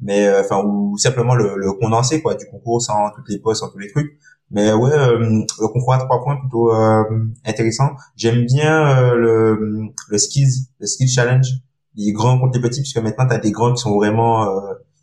[0.00, 3.62] mais euh, enfin ou simplement le, le, condensé quoi du concours sans toutes les postes,
[3.62, 4.16] sans tous les trucs.
[4.52, 7.02] Mais ouais, euh, le concours à trois points plutôt euh,
[7.44, 7.90] intéressant.
[8.16, 11.48] J'aime bien le le skills, le skills challenge,
[11.96, 14.46] les grands contre les petits, puisque maintenant tu as des grands qui sont vraiment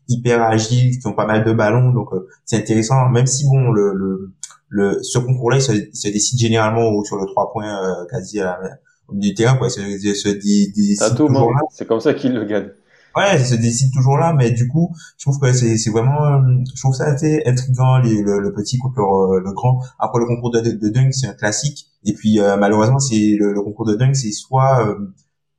[0.08, 3.10] hyper agiles, qui ont pas mal de ballons, donc euh, c'est intéressant.
[3.10, 4.34] Même si bon, le, le,
[4.70, 8.58] le ce concours-là, il se, se, décide généralement sur le trois points euh, quasi à
[8.62, 8.70] la,
[9.08, 9.68] au milieu du terrain, quoi.
[9.68, 11.62] Il se, se, décide toujours là.
[11.72, 12.70] C'est comme ça qu'il le gagne.
[13.16, 16.22] Ouais, il se décide toujours là, mais du coup, je trouve que c'est c'est vraiment,
[16.22, 19.80] euh, je trouve ça assez intriguant les, le, le, petit contre le, le, grand.
[20.00, 23.62] Après le concours de, de, dunk, c'est un classique, et puis malheureusement, c'est le, le,
[23.62, 24.98] concours de dunk, c'est soit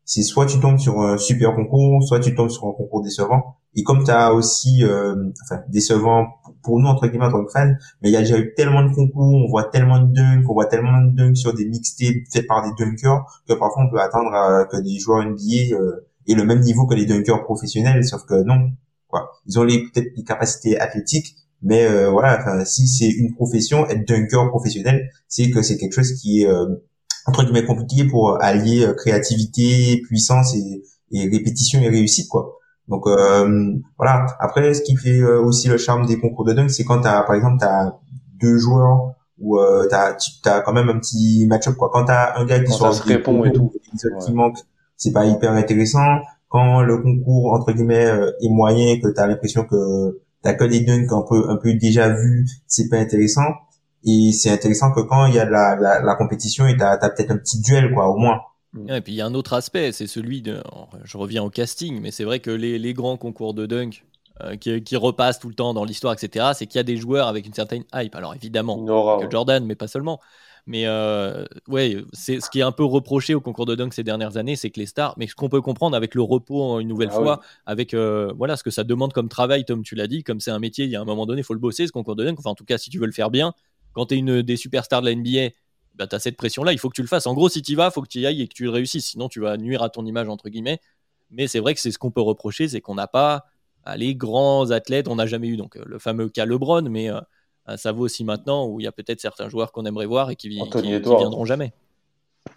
[0.07, 3.57] c'est soit tu tombes sur un super concours, soit tu tombes sur un concours décevant.
[3.75, 6.29] Et comme tu as aussi, euh, enfin, décevant
[6.63, 8.83] pour nous, entre guillemets, en tant que fans, mais il y a déjà eu tellement
[8.89, 12.25] de concours, on voit tellement de dunks, on voit tellement de dunks sur des mixtapes
[12.33, 16.07] faits par des dunkers, que parfois on peut attendre euh, que des joueurs NBA euh,
[16.27, 18.71] aient le même niveau que les dunkers professionnels, sauf que non,
[19.09, 19.33] quoi.
[19.47, 24.49] Ils ont peut-être les capacités athlétiques, mais euh, voilà, si c'est une profession, être dunker
[24.51, 26.77] professionnel, c'est que c'est quelque chose qui est, euh,
[27.27, 32.57] entre guillemets, compliqué pour allier créativité, puissance et, et répétition et réussite, quoi.
[32.89, 34.27] Donc euh, voilà.
[34.39, 37.23] Après, ce qui fait euh, aussi le charme des concours de dunk, c'est quand t'as,
[37.23, 37.93] par exemple, t'as
[38.41, 41.91] deux joueurs ou euh, t'as, t'as quand même un petit match-up quoi.
[41.93, 43.73] Quand t'as un gars qui soit répond et tout,
[44.25, 44.59] qui manque,
[44.97, 46.21] c'est pas hyper intéressant.
[46.49, 50.81] Quand le concours entre guillemets euh, est moyen, que t'as l'impression que t'as que des
[50.81, 53.43] dunks un peu un peu déjà vus, c'est pas intéressant.
[54.07, 57.11] Et c'est intéressant que quand il y a la, la, la compétition et t'as as,
[57.11, 58.41] peut-être un petit duel quoi, au moins.
[58.89, 60.63] et puis il y a un autre aspect, c'est celui de.
[61.05, 64.05] Je reviens au casting, mais c'est vrai que les, les, grands concours de dunk
[64.43, 66.97] euh, qui, qui, repassent tout le temps dans l'histoire, etc., c'est qu'il y a des
[66.97, 68.15] joueurs avec une certaine hype.
[68.15, 68.85] Alors évidemment,
[69.19, 70.21] que Jordan, mais pas seulement.
[70.69, 74.03] Mais euh, ouais, c'est ce qui est un peu reproché au concours de dunk ces
[74.03, 76.89] dernières années, c'est que les stars, mais ce qu'on peut comprendre avec le repos une
[76.89, 80.09] nouvelle ah fois, avec euh, voilà ce que ça demande comme travail, Tom, tu l'as
[80.09, 81.87] dit, comme c'est un métier, il y a un moment donné, il faut le bosser
[81.87, 82.41] ce concours de dunk.
[82.41, 83.55] Enfin, en tout cas, si tu veux le faire bien,
[83.97, 85.55] quand tu es une des superstars de la NBA,
[85.95, 87.27] bah, tu as cette pression-là, il faut que tu le fasses.
[87.27, 88.65] En gros, si tu y vas, il faut que tu y ailles et que tu
[88.65, 90.81] le réussisses, sinon tu vas nuire à ton image, entre guillemets.
[91.31, 93.47] Mais c'est vrai que c'est ce qu'on peut reprocher, c'est qu'on n'a pas
[93.97, 97.21] les grands athlètes, on n'a jamais eu donc euh, le fameux cas LeBron, mais euh,
[97.77, 100.37] ça vaut aussi maintenant où il y a peut-être certains joueurs qu'on aimerait voir et
[100.37, 101.73] qui, qui, viendront jamais.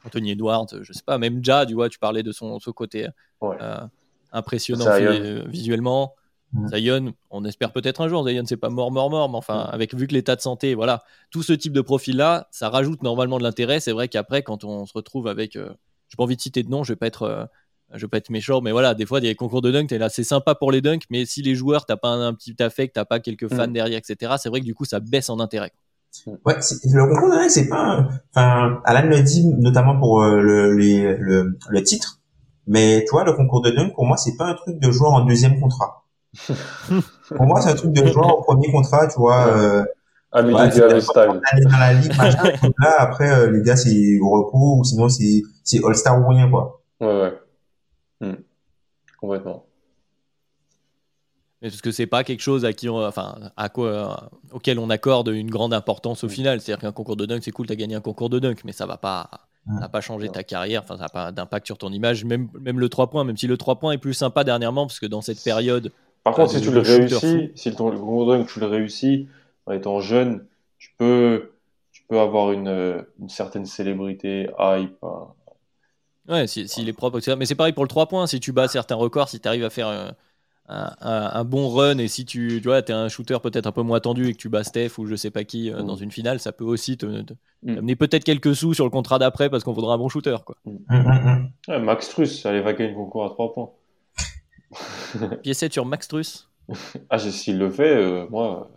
[0.06, 3.08] Anthony Edwards, je sais pas, même Ja, tu vois, tu parlais de son, ce côté
[3.44, 3.88] euh,
[4.34, 4.86] impressionnant
[5.48, 6.16] visuellement.
[6.54, 6.68] Mm.
[6.68, 8.28] Zion, on espère peut-être un jour.
[8.28, 9.74] Zion, c'est pas mort, mort, mort, mais enfin, mm.
[9.74, 13.38] avec vu que l'état de santé, voilà, tout ce type de profil-là, ça rajoute normalement
[13.38, 13.80] de l'intérêt.
[13.80, 15.62] C'est vrai qu'après, quand on se retrouve avec, Je
[16.10, 17.50] j'ai pas envie de citer de nom, je vais pas être
[17.94, 19.72] je veux pas être méchant, mais voilà, des fois, il y a des concours de
[19.72, 22.62] dunk, là, c'est sympa pour les dunks, mais si les joueurs, t'as pas un, petit
[22.62, 23.74] affect, t'as pas quelques fans mm.
[23.74, 25.72] derrière, etc., c'est vrai que du coup, ça baisse en intérêt.
[26.46, 30.74] Ouais, le concours de dunk, c'est pas, enfin, Alan le dit, notamment pour euh, le,
[30.74, 32.20] le, le, titre,
[32.68, 35.14] mais tu vois, le concours de dunk, pour moi, c'est pas un truc de joueur
[35.14, 36.06] en deuxième contrat.
[37.30, 39.84] Pour moi, c'est un truc de joueur en premier contrat, tu vois, euh,
[40.32, 41.14] ah, mais ouais, style.
[41.16, 45.42] dans la ligue, machin, là, après, euh, les gars, c'est au repos, ou sinon, c'est,
[45.64, 46.84] c'est All-Star ou rien, quoi.
[47.02, 47.34] Ouais, ouais.
[48.22, 48.36] Hmm.
[49.20, 49.66] Complètement.
[51.62, 55.30] Mais parce que c'est pas quelque chose à qui enfin, à quoi, auquel on accorde
[55.30, 56.32] une grande importance au hmm.
[56.32, 56.62] final.
[56.62, 58.72] C'est-à-dire qu'un concours de dunk, c'est cool, tu as gagné un concours de dunk, mais
[58.72, 59.30] ça va pas,
[59.68, 62.24] ça va pas changer ta carrière, enfin, ça n'a pas d'impact sur ton image.
[62.24, 65.00] Même, même le 3 points, même si le 3 points est plus sympa dernièrement, parce
[65.00, 65.92] que dans cette période.
[66.24, 69.28] Par contre, si tu le réussis, si ton concours de dunk, tu le réussis
[69.66, 70.46] en étant jeune,
[70.78, 71.52] tu peux,
[71.92, 75.06] tu peux avoir une, une certaine célébrité, hype,
[76.28, 78.28] Ouais, s'il si, est propre, Mais c'est pareil pour le 3 points.
[78.28, 80.16] Si tu bats certains records, si tu arrives à faire un,
[80.70, 84.00] un, bon run et si tu, tu vois, es un shooter peut-être un peu moins
[84.00, 86.04] tendu et que tu bats Steph ou je sais pas qui euh, dans mm.
[86.04, 87.78] une finale, ça peut aussi te, mm.
[87.78, 90.38] amener peut-être quelques sous sur le contrat d'après parce qu'on voudra un bon shooter.
[90.46, 90.56] Quoi.
[90.66, 91.80] Mm.
[91.82, 93.72] Max Truss, allait vaquer une concours à 3 points.
[95.44, 96.50] Pièce sur Max Truss
[97.10, 98.72] Ah, s'il le fait, euh, moi,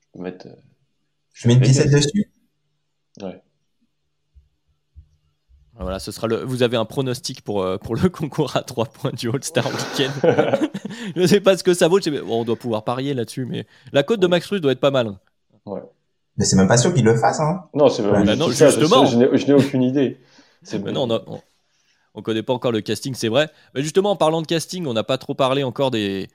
[0.00, 0.46] je peux mettre.
[0.46, 0.54] Euh,
[1.32, 2.32] je mets une pièce dessus
[3.22, 3.42] Ouais.
[5.78, 6.44] Voilà, ce sera le.
[6.44, 10.12] Vous avez un pronostic pour, euh, pour le concours à 3 points du All-Star Weekend.
[11.16, 11.98] je ne sais pas ce que ça vaut.
[12.28, 15.18] on doit pouvoir parier là-dessus, mais la cote de Max Russ doit être pas mal.
[15.64, 15.80] Ouais.
[16.36, 17.40] Mais c'est même pas sûr qu'il le fasse.
[17.40, 17.64] Hein.
[17.74, 19.04] Non, c'est bah non, justement.
[19.06, 20.20] Je, n'ai aucune idée.
[20.72, 21.40] Mais non, on, on,
[22.22, 23.50] connaît pas encore le casting, c'est vrai.
[23.74, 26.28] Mais justement, en parlant de casting, on n'a pas trop parlé encore des,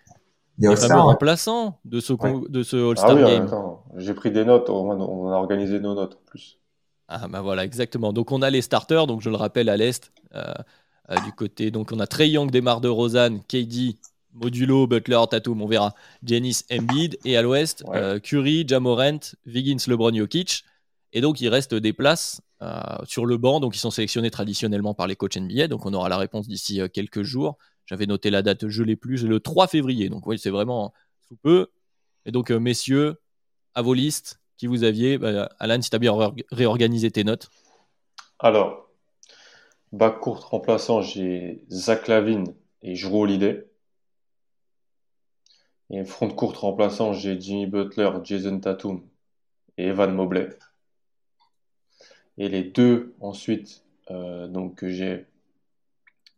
[0.57, 2.13] des, des remplaçants de ce,
[2.49, 3.49] de ce All-Star ah oui, Game.
[3.97, 6.59] J'ai pris des notes, on a organisé nos notes en plus.
[7.07, 8.13] Ah bah voilà, exactement.
[8.13, 10.53] Donc on a les starters, donc je le rappelle à l'Est, euh,
[11.11, 11.69] euh, du côté.
[11.71, 13.95] Donc on a Trey Young, Demar de Rosanne, KD,
[14.33, 17.17] Modulo, Butler, Tatum, on verra, Janice Embiid.
[17.23, 20.63] Et à l'Ouest, euh, Curry, Jamorant, Wiggins, LeBron, Jokic.
[21.13, 22.41] Et donc il reste des places
[23.05, 25.67] sur le banc, donc ils sont sélectionnés traditionnellement par les coachs NBA.
[25.67, 27.57] Donc on aura la réponse d'ici quelques jours.
[27.85, 30.09] J'avais noté la date, je l'ai plus, le 3 février.
[30.09, 30.93] Donc oui, c'est vraiment
[31.27, 31.67] sous peu.
[32.25, 33.15] Et donc messieurs,
[33.73, 35.17] à vos listes, qui vous aviez.
[35.17, 36.13] Bah, Alan, si tu as bien
[36.51, 37.49] réorganisé tes notes.
[38.39, 38.89] Alors,
[39.91, 43.67] bac court remplaçant, j'ai Zach Lavine et Jrue Holiday.
[45.91, 49.03] Et front courte remplaçant, j'ai Jimmy Butler, Jason Tatum
[49.77, 50.49] et Evan Mobley.
[52.37, 55.25] Et les deux ensuite, euh, donc que j'ai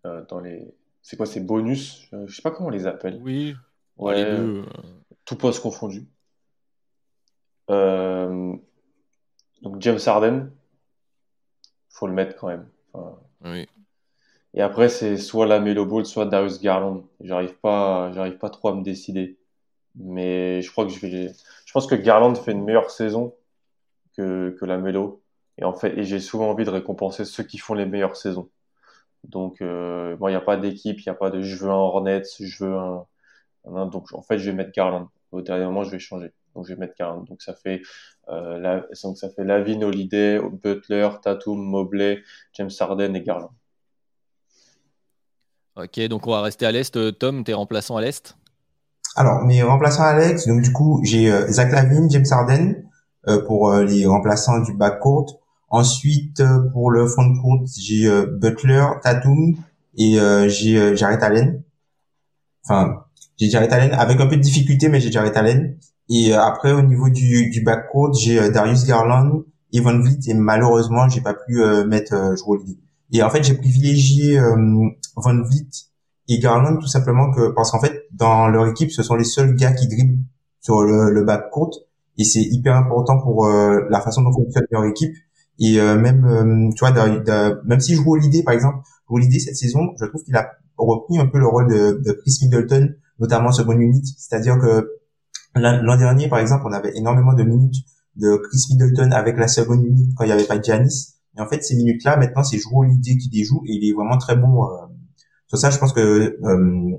[0.05, 3.19] euh, dans les, c'est quoi ces bonus Je sais pas comment on les appelle.
[3.23, 3.55] Oui.
[3.97, 4.23] Ouais.
[4.23, 4.63] Euh.
[5.25, 6.05] Tout poste confondu.
[7.69, 8.55] Euh,
[9.61, 10.51] donc James Harden,
[11.89, 12.67] faut le mettre quand même.
[13.43, 13.67] oui.
[14.53, 17.03] Et après, c'est soit la Melo Ball, soit Darius Garland.
[17.19, 19.37] J'arrive pas, j'arrive pas trop à me décider.
[19.95, 21.31] Mais je crois que je vais,
[21.65, 23.35] je pense que Garland fait une meilleure saison
[24.15, 25.21] que, que la Melo.
[25.57, 28.49] Et en fait, et j'ai souvent envie de récompenser ceux qui font les meilleures saisons.
[29.23, 31.71] Donc, euh, moi, il n'y a pas d'équipe, il n'y a pas de je veux
[31.71, 33.05] un Hornets, je veux un,
[33.65, 35.09] un, Donc, en fait, je vais mettre Garland.
[35.31, 36.31] Au dernier moment, je vais changer.
[36.57, 37.27] Donc je vais mettre 40.
[37.27, 37.83] Donc ça fait
[38.29, 43.51] euh, la, donc ça fait Lavin, Holiday, Butler, Tatum, Mobley, James Harden et Garland.
[45.75, 46.97] Ok, donc on va rester à l'est.
[46.97, 48.35] Euh, Tom, t'es remplaçant à l'est?
[49.15, 52.83] Alors mes remplaçants à l'est, donc du coup j'ai euh, Zach Lavin, James Harden
[53.27, 55.39] euh, pour euh, les remplaçants du backcourt.
[55.69, 56.41] Ensuite
[56.73, 58.09] pour le front court, j'ai
[58.39, 59.55] Butler, Tatum
[59.97, 61.63] et j'ai Jared Allen.
[62.63, 63.03] Enfin
[63.37, 65.77] j'ai Jarrett Allen avec un peu de difficulté, mais j'ai Jarrett Allen.
[66.09, 69.43] Et euh, après, au niveau du, du backcourt, j'ai euh, Darius Garland,
[69.73, 72.35] Evan Vliet, et malheureusement, j'ai pas pu euh, mettre euh,
[73.11, 75.67] Et en fait, j'ai privilégié Van Vliet
[76.29, 79.55] et Garland tout simplement que parce qu'en fait, dans leur équipe, ce sont les seuls
[79.55, 80.19] gars qui dribblent
[80.61, 81.71] sur le, le backcourt,
[82.17, 85.13] et c'est hyper important pour la façon dont fonctionne leur équipe.
[85.59, 86.91] Et même, tu vois,
[87.65, 88.77] même si je joue l'idée, par exemple,
[89.11, 92.37] l'idée cette saison, je trouve qu'il a repris un peu le rôle de, de Chris
[92.43, 94.87] Middleton, notamment seconde unité, c'est-à-dire que
[95.59, 97.75] L'an dernier, par exemple, on avait énormément de minutes
[98.15, 101.15] de Chris Middleton avec la seconde unité quand il n'y avait pas Giannis.
[101.37, 103.93] Et en fait, ces minutes-là, maintenant, c'est Joe l'idée qui les joue et il est
[103.93, 104.65] vraiment très bon.
[104.65, 104.87] Euh.
[105.47, 105.99] Sur ça, je pense que
[106.43, 106.97] euh,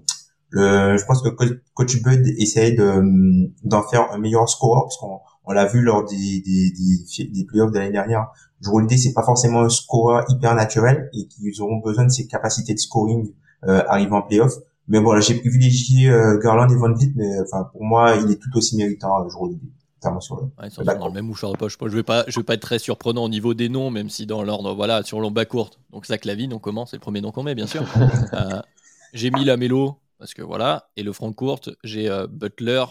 [0.50, 1.28] le, je pense que
[1.74, 3.02] Coach Bud essaye de
[3.64, 7.44] d'en faire un meilleur score parce qu'on on l'a vu lors des des des, des
[7.44, 8.28] playoffs de l'année dernière.
[8.60, 12.26] Joe l'idée, c'est pas forcément un scoreur hyper naturel et qu'ils auront besoin de ses
[12.26, 13.32] capacités de scoring
[13.66, 14.54] euh, arrivant en playoff.
[14.88, 18.40] Mais voilà, j'ai privilégié euh, Garland et Van Vliet, mais enfin pour moi, il est
[18.40, 19.50] tout aussi méritant euh, jour
[19.98, 20.42] notamment sur le.
[20.42, 21.76] Ouais, ils dans le même mouchoir de poche.
[21.80, 24.26] Je vais pas, je vais pas être très surprenant au niveau des noms, même si
[24.26, 25.78] dans l'ordre, voilà, sur l'omba courte.
[25.90, 27.82] Donc Zach Lavine, on commence, c'est le premier nom qu'on met, bien sûr.
[28.32, 28.60] euh,
[29.12, 32.84] j'ai mis la Mélo parce que voilà, et le front courte, j'ai euh, Butler,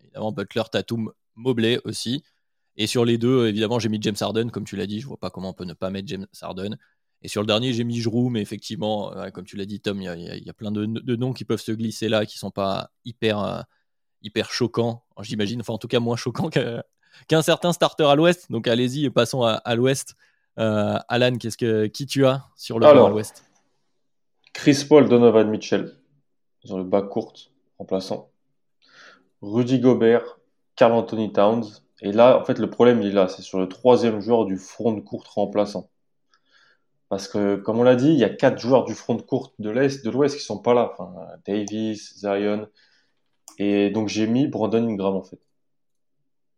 [0.00, 2.22] évidemment Butler, Tatum, Mobley aussi.
[2.76, 5.00] Et sur les deux, évidemment, j'ai mis James Harden, comme tu l'as dit.
[5.00, 6.76] Je vois pas comment on peut ne pas mettre James Harden.
[7.22, 10.00] Et sur le dernier, j'ai mis Giroud, mais effectivement, euh, comme tu l'as dit, Tom,
[10.00, 13.38] il y, a, plein de, noms qui peuvent se glisser là, qui sont pas hyper,
[13.40, 13.60] euh,
[14.22, 15.60] hyper choquants, j'imagine.
[15.60, 16.48] Enfin, en tout cas, moins choquants
[17.28, 18.50] qu'un certain starter à l'ouest.
[18.50, 20.14] Donc, allez-y, passons à, l'ouest.
[20.58, 23.44] Euh, Alan, qu'est-ce que, qui tu as sur le bas à l'ouest?
[24.54, 25.94] Chris Paul, Donovan Mitchell,
[26.64, 27.34] sur le bas court,
[27.78, 28.30] remplaçant.
[29.42, 30.38] Rudy Gobert,
[30.74, 31.64] Carl Anthony Towns.
[32.02, 33.28] Et là, en fait, le problème, il est là.
[33.28, 35.90] C'est sur le troisième joueur du front de courte remplaçant.
[37.08, 39.54] Parce que, comme on l'a dit, il y a quatre joueurs du front de courte
[39.58, 40.92] de l'Est, de l'Ouest qui sont pas là.
[40.92, 41.12] Enfin,
[41.46, 42.68] Davis, Zion.
[43.58, 45.40] Et donc, j'ai mis Brandon Ingram, en fait.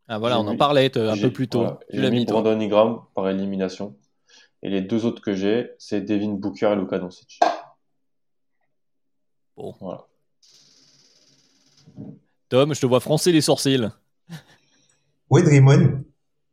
[0.09, 1.66] Ah, voilà, on en parlait euh, un peu plus tôt.
[1.88, 3.97] j'ai mis, Brandon Ingram par élimination.
[4.62, 7.40] Et les deux autres que j'ai, c'est Devin Booker et Luka Doncic.
[9.57, 9.74] Bon.
[9.80, 10.07] Voilà.
[12.49, 13.88] Tom, je te vois froncer les sourcils.
[15.33, 16.05] Oui, Draymond.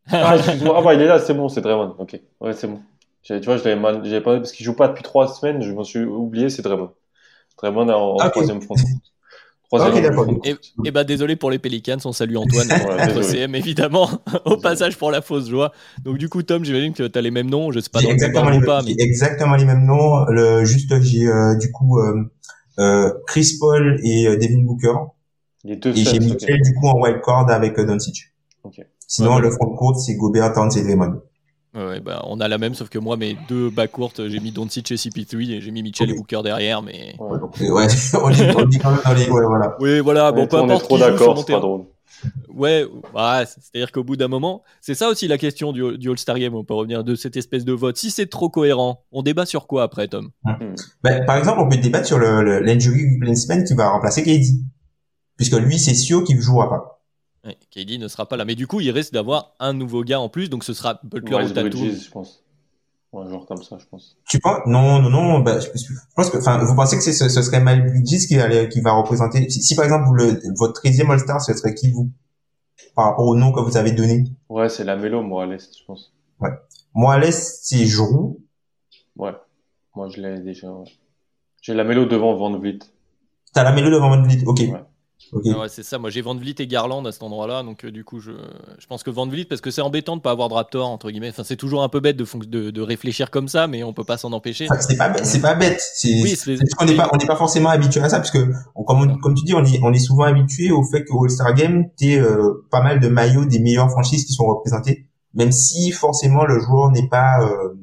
[0.10, 0.76] ah, excuse-moi.
[0.78, 1.96] Ah, bah, il est là, c'est bon, c'est Draymond.
[2.00, 2.20] Ok.
[2.40, 2.80] Ouais, c'est bon.
[3.24, 5.84] Tu vois, je l'avais mal, pas, parce qu'il joue pas depuis trois semaines, je m'en
[5.84, 6.92] suis oublié, c'est Draymond.
[7.58, 8.76] Draymond en, en troisième front.
[9.70, 10.40] Troisième front.
[10.46, 10.56] Et,
[10.86, 12.70] et, bah, désolé pour les Pelicans, on salue Antoine,
[13.22, 14.10] CM évidemment,
[14.46, 15.74] au passage pour la fausse joie.
[16.06, 18.10] Donc, du coup, Tom, j'imagine que tu as les mêmes noms, je sais pas dans
[18.10, 18.96] exactement, les, pas, mais...
[18.98, 20.24] exactement les mêmes noms.
[20.30, 22.24] Le, juste, j'ai euh, du coup euh,
[22.80, 24.94] euh, Chris Paul et euh, Devin Booker.
[25.66, 28.32] Les deux et j'ai Mitchell du coup en wildcard avec euh, Doncic.
[28.64, 28.84] Okay.
[29.08, 31.22] Sinon, le front court, c'est Gobert, Towns et Draymond.
[31.76, 34.52] Ouais, bah, on a la même, sauf que moi, mes deux bas courtes, j'ai mis
[34.52, 37.16] Doncic et CP3 et j'ai mis Mitchell et Booker derrière, mais.
[37.20, 37.88] Ouais, ouais
[38.24, 39.30] on dit quand même dans les.
[39.30, 39.76] Ouais, voilà.
[39.80, 40.86] Oui, voilà, bon, peu importe.
[40.86, 41.86] trop d'accord, c'est pas drôle.
[42.54, 46.38] Ouais, bah, c'est-à-dire qu'au bout d'un moment, c'est ça aussi la question du, du All-Star
[46.40, 47.98] Game, on peut revenir de cette espèce de vote.
[47.98, 50.32] Si c'est trop cohérent, on débat sur quoi après, Tom?
[50.44, 50.76] Hmm.
[51.04, 54.60] bah, Par exemple, on peut débattre sur l'injury le, replacement qui va remplacer KD.
[55.38, 56.99] Puisque lui, c'est sûr qu'il ne jouera pas.
[57.46, 58.46] Ouais, KD ne sera pas là.
[58.46, 61.46] Mais du coup, il risque d'avoir un nouveau gars en plus, donc ce sera Butler
[61.46, 61.72] ou Tatum.
[61.72, 62.44] je pense.
[63.14, 64.18] un joueur comme ça, je pense.
[64.28, 65.40] Tu penses Non, non, non.
[65.40, 65.68] Bah, je,
[66.16, 68.92] pense que, enfin, vous pensez que ce, ce serait Miles Bridges qui, allait, qui va
[68.92, 72.12] représenter Si, par exemple, vous le, votre 13e All-Star, ce serait qui vous?
[72.96, 74.26] Par rapport au nom que vous avez donné?
[74.50, 76.14] Ouais, c'est la mélo, moi, à l'Est, je pense.
[76.40, 76.52] Ouais.
[76.94, 78.38] Moi, à l'Est, c'est Giroud?
[79.16, 79.34] Ouais.
[79.96, 80.72] Moi, je l'ai déjà.
[80.72, 80.88] Ouais.
[81.62, 82.80] J'ai la mélo devant Van Vliet.
[83.54, 84.60] T'as la mélo devant Van Vliet, ok.
[84.60, 84.84] Ouais.
[85.34, 85.98] Ah ouais, c'est ça.
[86.00, 87.64] Moi, j'ai Van Vliet et Garland à cet endroit-là.
[87.64, 88.32] Donc, euh, du coup, je,
[88.80, 91.12] je pense que Van Vliet, parce que c'est embêtant de pas avoir de Raptor, entre
[91.12, 91.30] guillemets.
[91.30, 94.04] Enfin, c'est toujours un peu bête de, de, de, réfléchir comme ça, mais on peut
[94.04, 94.68] pas s'en empêcher.
[94.80, 95.82] c'est pas, c'est pas bête.
[95.96, 96.38] C'est, oui,
[96.80, 98.52] on n'est pas, on n'est pas forcément habitué à ça, parce que,
[98.86, 101.90] comme, comme tu dis, on est, on est souvent habitué au fait qu'au All-Star Game,
[101.98, 106.46] t'es euh, pas mal de maillots des meilleures franchises qui sont représentés, même si forcément
[106.46, 107.76] le joueur n'est pas, euh,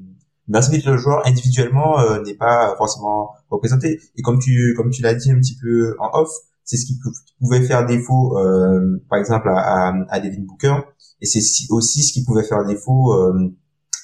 [0.49, 4.01] Merci le joueur individuellement euh, n'est pas forcément représenté.
[4.17, 6.31] Et comme tu comme tu l'as dit un petit peu en off,
[6.67, 6.99] c'est ce qui
[7.41, 10.75] pouvait faire défaut, euh, par exemple, à, à, Devin Booker,
[11.23, 11.41] et c'est
[11.71, 13.55] aussi ce qui pouvait faire défaut euh,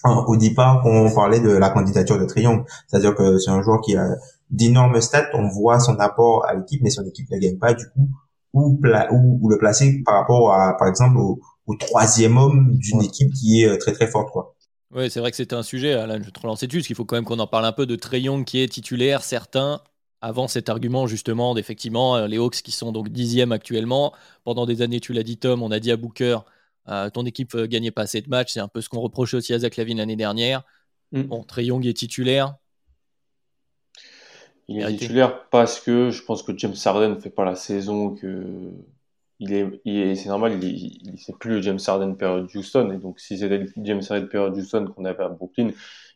[0.05, 2.65] au départ quand on parlait de la candidature de Triangle.
[2.87, 4.15] C'est-à-dire que c'est un joueur qui a
[4.51, 7.85] d'énormes stats, on voit son apport à l'équipe, mais son équipe ne gagne pas du
[7.91, 8.09] coup,
[8.53, 8.79] ou,
[9.11, 11.41] ou, le placer par rapport à, par exemple, au,
[11.81, 14.55] troisième homme d'une équipe qui est euh, très très forte, quoi.
[14.95, 16.97] Oui, c'est vrai que c'était un sujet, Alain, je vais te relancer dessus, parce qu'il
[16.97, 19.81] faut quand même qu'on en parle un peu de Trayon qui est titulaire, certains
[20.23, 24.15] avant cet argument justement d'effectivement euh, les Hawks qui sont donc dixièmes actuellement.
[24.45, 26.39] Pendant des années, tu l'as dit Tom, on a dit à Booker,
[26.89, 29.01] euh, ton équipe ne euh, gagnait pas assez de matchs, c'est un peu ce qu'on
[29.01, 30.63] reprochait aussi à Zach Lavine l'année dernière.
[31.11, 31.23] Mm.
[31.23, 32.55] Bon, Trey Young est titulaire.
[34.69, 38.15] Il est titulaire parce que je pense que James Harden ne fait pas la saison
[38.15, 38.71] que
[39.41, 42.93] il est, il est c'est normal, il, il c'est plus le James Harden période Houston
[42.93, 45.71] et donc si c'était le James Harden période Houston qu'on avait à Brooklyn,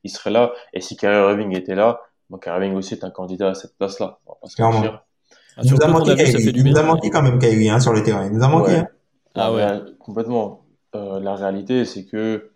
[0.04, 2.00] il serait là et si Kyrie Irving était là,
[2.30, 4.18] Kyrie Irving aussi est un candidat à cette place-là.
[5.58, 8.02] Ah, il nous a manqué, il nous a manqué quand même Kyrie hein, sur le
[8.02, 8.26] terrain.
[8.26, 8.76] Il nous a manqué.
[8.76, 8.88] Hein.
[9.34, 9.66] Ah ouais,
[9.98, 10.66] complètement.
[10.94, 12.52] Euh, la réalité, c'est que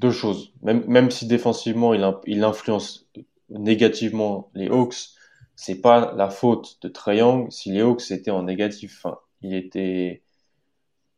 [0.00, 0.52] deux choses.
[0.62, 3.08] Même, même si défensivement, il, il influence
[3.50, 5.10] négativement les Hawks,
[5.56, 9.00] c'est pas la faute de Trae Young si les Hawks étaient en négatif.
[9.02, 10.23] Enfin, il était,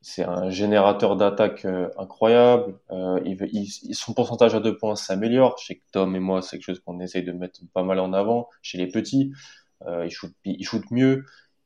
[0.09, 2.79] c'est un générateur d'attaque euh, incroyable.
[2.93, 5.59] Euh, il, son pourcentage à deux points s'améliore.
[5.59, 8.49] Chez Tom et moi, c'est quelque chose qu'on essaye de mettre pas mal en avant.
[8.63, 9.33] Chez les petits,
[9.85, 11.25] euh, il shoot, il shoot mieux.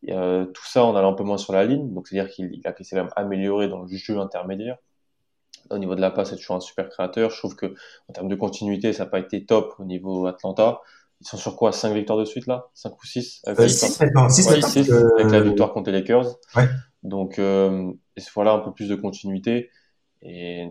[0.09, 2.75] Euh, tout ça en allant un peu moins sur la ligne, donc c'est-à-dire qu'il a
[2.83, 4.79] s'est même amélioré dans le jeu intermédiaire.
[5.69, 7.29] Au niveau de la passe, c'est toujours un super créateur.
[7.29, 7.75] Je trouve que
[8.09, 10.81] en termes de continuité, ça n'a pas été top au niveau Atlanta.
[11.21, 11.73] Ils sont sur quoi?
[11.73, 12.69] 5 victoires de suite là?
[12.73, 16.39] 5 ou 6 avec, 6, maintenant, 6, 6, avec la victoire contre les Lakers.
[16.57, 16.65] Ouais.
[17.03, 17.93] Donc euh,
[18.35, 19.71] voilà un peu plus de continuité.
[20.23, 20.69] Et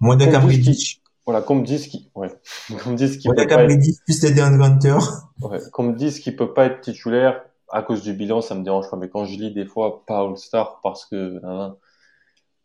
[0.00, 1.00] Cambridge.
[1.24, 2.28] Voilà, qu'on me dise qui, ouais,
[2.82, 3.98] qu'on me dise qui peut pas être...
[4.04, 4.98] plus les.
[5.40, 8.62] Ouais, qu'on me dise qu'il peut pas être titulaire à cause du bilan, ça me
[8.62, 8.96] dérange pas.
[8.96, 11.40] Mais quand je lis des fois pas All-Star parce que,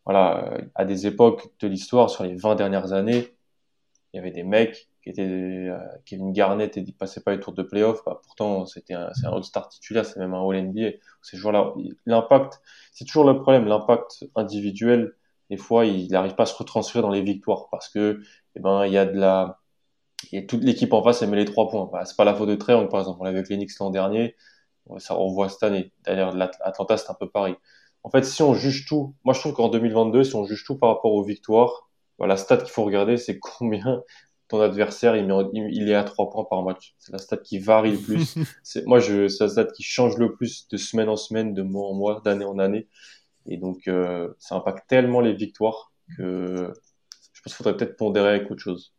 [0.05, 3.33] voilà, à des époques de l'histoire, sur les 20 dernières années,
[4.13, 7.39] il y avait des mecs qui étaient euh, Kevin Garnett et qui passaient pas les
[7.39, 8.03] tours de playoff.
[8.05, 10.97] Bah, pourtant, c'était un, c'est un All-Star titulaire, c'est même un All-NBA.
[11.21, 11.73] Ces joueurs-là,
[12.05, 12.61] l'impact,
[12.93, 15.13] c'est toujours le problème, l'impact individuel.
[15.49, 18.21] Des fois, il n'arrive pas à se retransférer dans les victoires parce que,
[18.55, 19.59] eh ben, il y a de la,
[20.47, 21.89] toute l'équipe en face, elle met les trois points.
[21.91, 23.19] Bah, c'est pas la faute de Trey, par exemple.
[23.21, 24.35] On l'avait avec les l'an dernier
[24.99, 25.91] ça on voit cette année.
[26.03, 27.55] D'ailleurs, l'Atlanta, c'est un peu pareil.
[28.03, 30.77] En fait, si on juge tout, moi je trouve qu'en 2022, si on juge tout
[30.77, 31.89] par rapport aux victoires,
[32.19, 34.03] bah, la stat qu'il faut regarder, c'est combien
[34.51, 35.27] ton adversaire il,
[35.71, 36.93] il, est à 3 points par match.
[36.99, 38.35] C'est la stat qui varie le plus.
[38.63, 41.61] c'est, moi, je, c'est la stat qui change le plus de semaine en semaine, de
[41.61, 42.87] mois en mois, d'année en année.
[43.47, 46.73] Et donc, euh, ça impacte tellement les victoires que
[47.33, 48.93] je pense qu'il faudrait peut-être pondérer avec autre chose.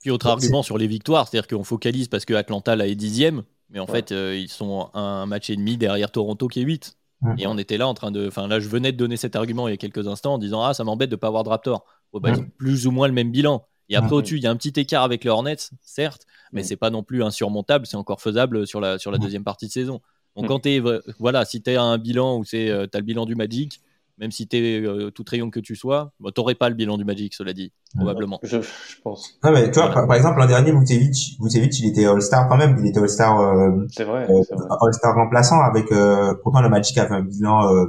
[0.00, 3.42] Puis autre argument sur les victoires, c'est-à-dire qu'on focalise parce que Atlanta là est dixième,
[3.70, 6.96] mais en fait, euh, ils sont un match et demi derrière Toronto qui est 8.
[7.36, 8.28] Et on était là en train de.
[8.28, 10.62] Enfin, là, je venais de donner cet argument il y a quelques instants en disant
[10.62, 11.84] Ah, ça m'embête de ne pas avoir de Raptor.
[12.14, 13.66] Bah, plus ou moins le même bilan.
[13.90, 16.76] Et après, au-dessus, il y a un petit écart avec les Hornets, certes, mais c'est
[16.76, 17.86] pas non plus insurmontable.
[17.86, 20.00] C'est encore faisable sur la, sur la deuxième partie de saison.
[20.36, 20.82] Donc, quand tu
[21.18, 23.82] voilà, si tu as un bilan où c'est, euh, tu as le bilan du Magic,
[24.20, 26.74] même si tu es euh, tout rayon que tu sois, bah, tu n'aurais pas le
[26.74, 28.38] bilan du Magic, cela dit, probablement.
[28.42, 28.58] Je,
[29.02, 29.38] pense.
[29.42, 32.76] Non, mais tu vois, par, exemple, l'an dernier, Vucevic, Vucevic, il était All-Star quand même,
[32.78, 34.42] il était All-Star, euh, c'est vrai, euh,
[34.82, 37.86] All-Star remplaçant avec, euh, pourtant le Magic avait un bilan euh,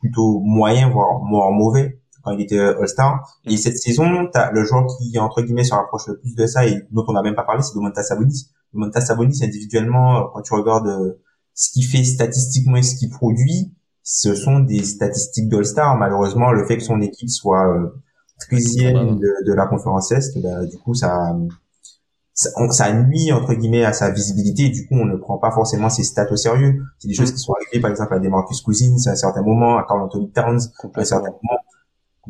[0.00, 3.40] plutôt moyen, voire, voire mauvais quand il était All-Star.
[3.46, 3.56] Et mm.
[3.56, 6.82] cette saison, t'as le joueur qui, entre guillemets, se rapproche le plus de ça et
[6.90, 8.50] dont on n'a même pas parlé, c'est Domantas Sabonis.
[8.74, 11.16] Domantas Sabonis, individuellement, quand tu regardes
[11.54, 13.72] ce qu'il fait statistiquement et ce qu'il produit,
[14.02, 15.96] ce sont des statistiques d'All-Star.
[15.96, 18.02] Malheureusement, le fait que son équipe soit euh,
[18.38, 21.34] trizième de, de, la conférence Est, bah, du coup, ça,
[22.36, 24.68] ça, nuit entre guillemets à sa visibilité.
[24.68, 26.82] du coup, on ne prend pas forcément ses stats au sérieux.
[26.98, 29.78] C'est des choses qui sont arrivées, par exemple, à Demarcus Cousins à un certain moment,
[29.78, 30.60] à Carl Anthony Towns
[30.94, 31.58] à un certain moment.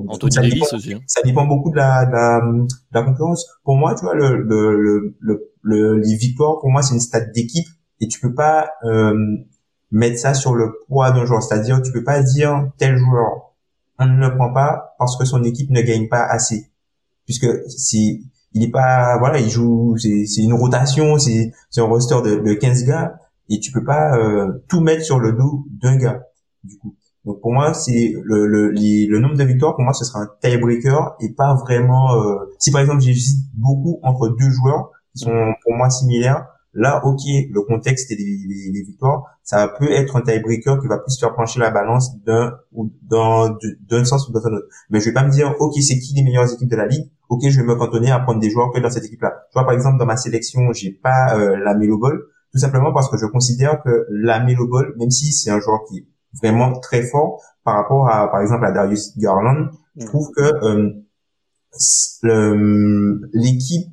[0.09, 1.01] Anthony ça, dépend, aussi, hein.
[1.07, 3.47] ça dépend beaucoup de la, de la, de la concurrence.
[3.65, 7.21] Pour moi, tu vois, le, le, le, le, les victoires, pour moi, c'est une stat
[7.21, 7.67] d'équipe
[8.01, 9.15] et tu peux pas euh,
[9.91, 11.43] mettre ça sur le poids d'un joueur.
[11.43, 13.55] C'est-à-dire, tu peux pas dire tel joueur,
[13.99, 16.71] on ne le prend pas parce que son équipe ne gagne pas assez.
[17.25, 22.37] Puisque si il est pas, voilà, il joue, c'est une rotation, c'est un roster de,
[22.37, 23.19] de 15 gars
[23.49, 26.23] et tu peux pas euh, tout mettre sur le dos d'un gars.
[26.65, 26.95] Du coup.
[27.27, 30.29] Donc pour moi, c'est le, le, le nombre de victoires, pour moi, ce sera un
[30.41, 32.15] tiebreaker et pas vraiment.
[32.15, 36.47] Euh, si par exemple j'hésite beaucoup entre deux joueurs qui sont pour moi similaires,
[36.79, 41.19] Là, ok, le contexte et les, victoires, ça peut être un tiebreaker qui va plus
[41.19, 43.57] faire pencher la balance d'un ou dans
[43.89, 44.67] d'un sens ou dans un autre.
[44.91, 47.11] Mais je vais pas me dire, ok, c'est qui les meilleures équipes de la ligue?
[47.31, 49.47] Ok, je vais me cantonner à prendre des joueurs que dans cette équipe-là.
[49.51, 52.19] Tu vois, par exemple, dans ma sélection, j'ai pas euh, la Melo Ball,
[52.53, 55.81] tout simplement parce que je considère que la Melo Ball, même si c'est un joueur
[55.89, 56.07] qui
[56.43, 60.07] vraiment très fort par rapport à, par exemple, à Darius Garland, je mm.
[60.07, 61.03] trouve que
[62.25, 63.89] euh, l'équipe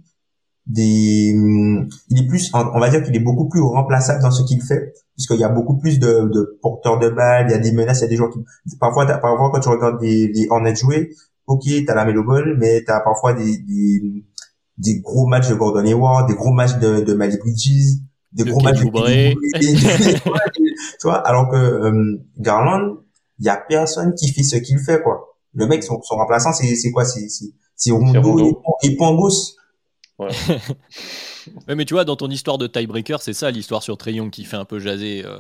[0.66, 1.36] des
[2.10, 4.94] il est plus on va dire qu'il est beaucoup plus remplaçable dans ce qu'il fait
[5.16, 8.00] puisqu'il y a beaucoup plus de, de porteurs de balles il y a des menaces
[8.00, 8.40] il y a des joueurs qui
[8.80, 11.10] parfois parfois quand tu regardes des, des Hornets jouer
[11.48, 14.24] ok t'as la Melo Ball mais t'as parfois des, des,
[14.78, 18.00] des gros matchs de Gordon Hayward des gros matchs de, de Malik Bridges
[18.32, 18.90] des gros matchs de
[21.00, 22.98] tu vois alors que euh, Garland
[23.40, 26.54] il y a personne qui fait ce qu'il fait quoi le mec son, son remplaçant
[26.54, 28.40] c'est c'est quoi c'est c'est c'est Rondo,
[28.84, 29.56] et, et Pangos
[30.20, 30.30] Ouais.
[31.76, 34.46] mais tu vois, dans ton histoire de tiebreaker, c'est ça l'histoire sur Trey Young qui
[34.46, 35.40] fait un peu jaser euh,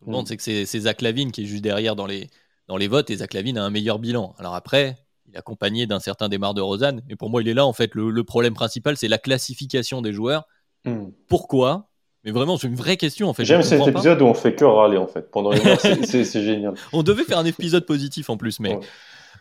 [0.00, 0.28] tout le monde, Mm.
[0.28, 2.30] c'est que c'est c'est Zach Lavine qui est juste derrière dans les,
[2.66, 4.34] dans les votes et Zach Lavine a un meilleur bilan.
[4.38, 7.54] Alors après, il est accompagné d'un certain Demar de Rosanne, et pour moi, il est
[7.54, 7.94] là en fait.
[7.94, 10.46] Le, le problème principal, c'est la classification des joueurs.
[10.86, 11.08] Hmm.
[11.28, 11.90] Pourquoi
[12.24, 13.44] Mais vraiment, c'est une vraie question en fait.
[13.44, 13.90] J'aime cet pas.
[13.90, 15.30] épisode où on fait que râler en fait.
[15.30, 16.74] Pendant une heure, c'est- génial.
[16.92, 18.80] On devait faire un épisode positif en plus, mais, Ouais.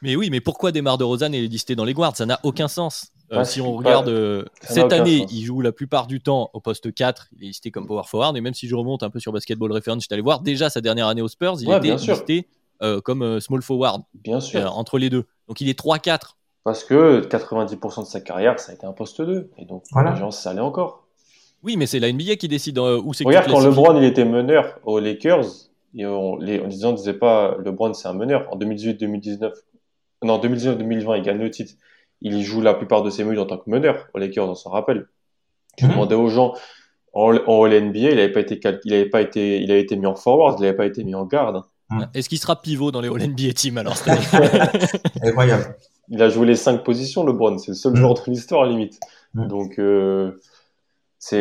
[0.02, 2.16] mais oui, mais pourquoi Demar de Rosanne est listé dans les guards?
[2.18, 3.08] Ça n'a aucun sens.
[3.32, 5.32] Euh, Ouais, si on regarde euh, cette année, sens.
[5.32, 8.36] il joue la plupart du temps au poste 4, il est listé comme power forward,
[8.38, 10.70] et même si je remonte un peu sur Basketball Reference, je suis allé voir, déjà
[10.70, 12.16] sa dernière année aux Spurs, il Ouais, était bien sûr.
[12.16, 12.48] listé
[12.82, 14.60] euh, comme euh, small forward, Bien sûr.
[14.60, 15.24] euh, entre les deux.
[15.48, 16.36] Donc il est 3-4.
[16.66, 19.50] Parce que 90% de sa carrière, ça a été un poste 2.
[19.58, 20.12] Et donc, Voilà.
[20.14, 21.03] les gens, ça allait encore.
[21.64, 23.62] Oui, mais c'est la NBA qui décide euh, où c'est que Regarde, quand.
[23.62, 25.46] LeBron il était meneur aux Lakers,
[25.96, 28.48] et on, les, en disant, on disait pas LeBron c'est un meneur.
[28.52, 29.52] En 2018-2019,
[30.24, 31.74] non, 2019-2020, il gagne le titre.
[32.22, 34.56] Il y joue la plupart de ses minutes en tant que meneur aux Lakers, on
[34.56, 35.08] s'en rappelle.
[35.78, 35.92] Tu Mhm.
[35.92, 36.54] demandais aux gens,
[37.14, 40.06] en, en NBA, il avait pas été, il avait pas été, il avait été mis
[40.06, 41.62] en forward, il n'avait pas été mis en garde.
[42.14, 43.96] Est-ce qu'il sera pivot dans les All-NBA Team alors
[45.22, 45.76] Incroyable.
[46.10, 47.58] Il a joué les cinq positions, LeBron.
[47.58, 47.98] C'est le seul Mm.
[47.98, 49.00] joueur de l'histoire, limite.
[49.34, 49.48] Mm.
[49.48, 50.40] Donc, euh,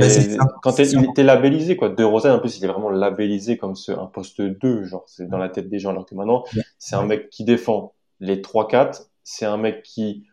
[0.01, 1.89] c'est Bah, quand t'es- était labellisé, quoi.
[1.89, 5.29] De Rosen, en plus, il est vraiment labellisé comme ce, un poste 2, genre, c'est
[5.29, 6.63] dans la tête des gens, alors que maintenant, Ouais.
[6.79, 9.11] c'est un mec qui défend les 3-4.
[9.25, 10.25] C'est un mec qui,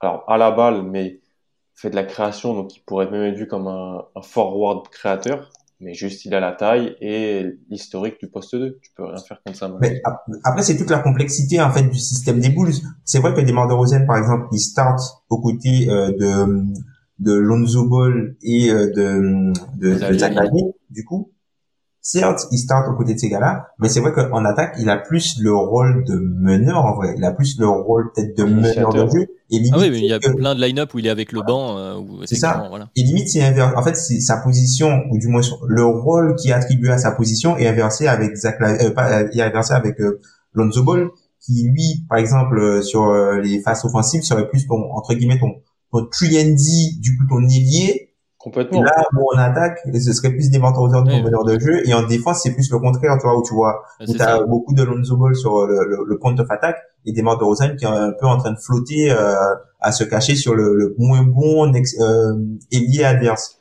[0.00, 1.20] alors, à la balle, mais
[1.74, 5.50] fait de la création, donc il pourrait même être vu comme un, un forward créateur.
[5.80, 8.78] Mais juste, il a la taille et l'historique du poste 2.
[8.82, 9.70] Tu peux rien faire comme ça.
[9.80, 12.72] Mais ap- après, c'est toute la complexité en fait du système des Bulls.
[13.04, 14.98] C'est vrai que Demar Derozan, par exemple, il start
[15.30, 16.64] aux côtés euh, de
[17.18, 20.72] de Lonzo Ball et euh, de de, de Xavier Zach Lavine.
[20.90, 21.32] Du coup.
[22.00, 24.96] Certes, il start aux côtés de ces gars-là, mais c'est vrai qu'en attaque, il a
[24.96, 27.12] plus le rôle de meneur en vrai.
[27.18, 29.26] Il a plus le rôle peut-être de meneur de jeu.
[29.50, 31.10] Et limite, Ah oui, mais il y a que- plein de line-up où il est
[31.10, 31.76] avec le banc.
[31.76, 32.64] euh, C'est ça.
[32.70, 32.88] Voilà.
[32.96, 33.76] Et limite, c'est inversé.
[33.76, 37.10] En fait, c'est sa position, ou du moins le rôle qui est attribué à sa
[37.10, 40.18] position est inversé avec Zach, La- euh, pas, euh, est inversé avec euh,
[40.54, 41.08] Lonzo Ball,
[41.40, 43.12] qui lui, par exemple, sur
[43.42, 45.56] les phases offensives, serait plus ton entre guillemets ton
[45.92, 48.04] ton 3D, du coup ton ailier.
[48.10, 48.82] Et Complètement.
[48.82, 51.22] là, où on attaque, ce serait plus des mentors ton Oui.
[51.22, 53.82] meneur de jeu, et en défense, c'est plus le contraire, tu vois, où tu vois
[53.98, 54.44] Ah, où t'as ça.
[54.44, 57.76] beaucoup de Lonzo Ball sur le, le, le point of attack et des de Rosanne
[57.76, 59.34] qui est un peu en train de flotter euh,
[59.80, 62.34] à se cacher sur le, le moins bon euh,
[62.70, 63.60] ailier adverse.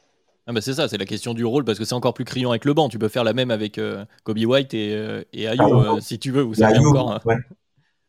[0.50, 2.52] Ah bah c'est ça, c'est la question du rôle parce que c'est encore plus criant
[2.52, 2.88] avec le banc.
[2.88, 6.00] Tu peux faire la même avec euh, Kobe White et, euh, et Ayo Ah, euh,
[6.00, 6.42] si tu veux.
[6.42, 7.36] Vous Il y a savez Ayo, encore, ouais.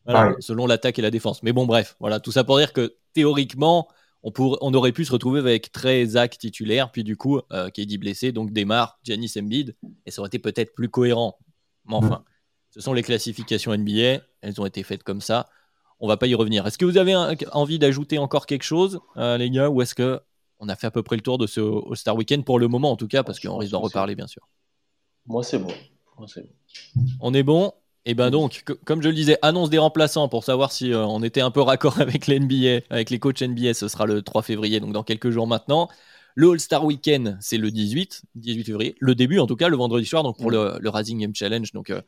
[0.06, 1.42] Voilà, selon l'attaque et la défense.
[1.42, 3.88] Mais bon, bref, voilà, tout ça pour dire que théoriquement,
[4.22, 7.70] on, pour, on aurait pu se retrouver avec très Zach titulaire, puis du coup, euh,
[7.70, 11.38] KD blessé, donc démarre Giannis Embiid, et ça aurait été peut-être plus cohérent.
[11.86, 12.24] Mais enfin,
[12.70, 15.48] ce sont les classifications NBA, elles ont été faites comme ça.
[16.00, 16.66] On va pas y revenir.
[16.66, 19.94] Est-ce que vous avez un- envie d'ajouter encore quelque chose, euh, les gars, ou est-ce
[19.94, 20.20] que
[20.60, 22.90] on a fait à peu près le tour de ce All-Star Weekend pour le moment,
[22.90, 24.48] en tout cas, parce Je qu'on risque d'en reparler, bien sûr.
[25.26, 25.72] Moi, c'est bon.
[26.18, 26.48] Moi, c'est bon.
[27.20, 27.72] On est bon
[28.08, 31.04] Et ben donc, co- comme je le disais, annonce des remplaçants pour savoir si euh,
[31.06, 34.42] on était un peu raccord avec l'NBA, avec les coachs NBA, ce sera le 3
[34.42, 35.88] février, donc dans quelques jours maintenant.
[36.34, 38.94] Le All-Star Weekend, c'est le 18, 18 février.
[39.00, 41.72] Le début, en tout cas, le vendredi soir, donc pour le, le Rising Game Challenge.
[41.72, 42.00] Donc, euh,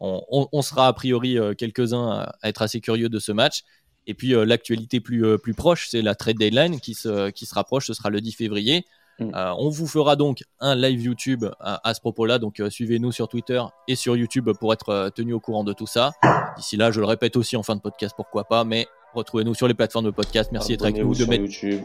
[0.00, 3.32] on, on- on sera a priori euh, quelques-uns à, à être assez curieux de ce
[3.32, 3.62] match.
[4.06, 7.86] Et puis, l'actualité plus, plus proche, c'est la trade deadline qui se, qui se rapproche.
[7.86, 8.84] Ce sera le 10 février.
[9.18, 9.34] Mm.
[9.34, 12.38] Euh, on vous fera donc un live YouTube à, à ce propos-là.
[12.38, 15.72] Donc, euh, suivez-nous sur Twitter et sur YouTube pour être euh, tenu au courant de
[15.72, 16.12] tout ça.
[16.56, 18.64] D'ici là, je le répète aussi en fin de podcast, pourquoi pas.
[18.64, 20.50] Mais retrouvez-nous sur les plateformes de podcast.
[20.52, 21.82] Merci d'être avec nous, de sur mettre YouTube.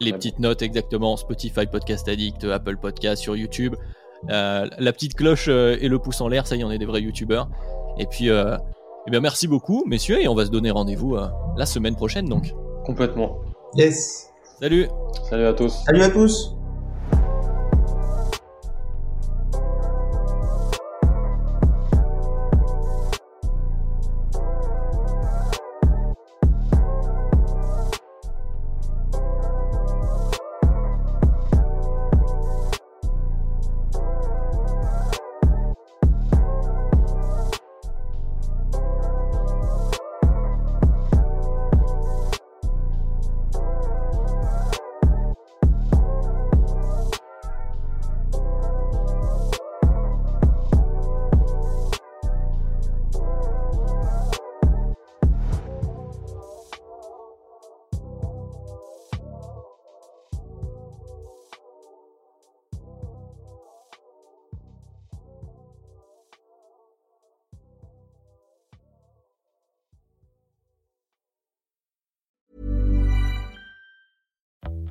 [0.00, 3.74] les petites notes exactement Spotify Podcast Addict, Apple Podcast sur YouTube.
[4.28, 6.78] Euh, la petite cloche euh, et le pouce en l'air, ça y est, on est
[6.78, 7.48] des vrais youtubeurs.
[7.98, 8.56] Et puis, euh,
[9.06, 12.26] eh bien, merci beaucoup, messieurs, et on va se donner rendez-vous euh, la semaine prochaine
[12.26, 12.52] donc.
[12.84, 13.38] Complètement.
[13.74, 14.28] Yes.
[14.60, 14.88] Salut
[15.28, 15.72] Salut à tous.
[15.86, 16.59] Salut à tous.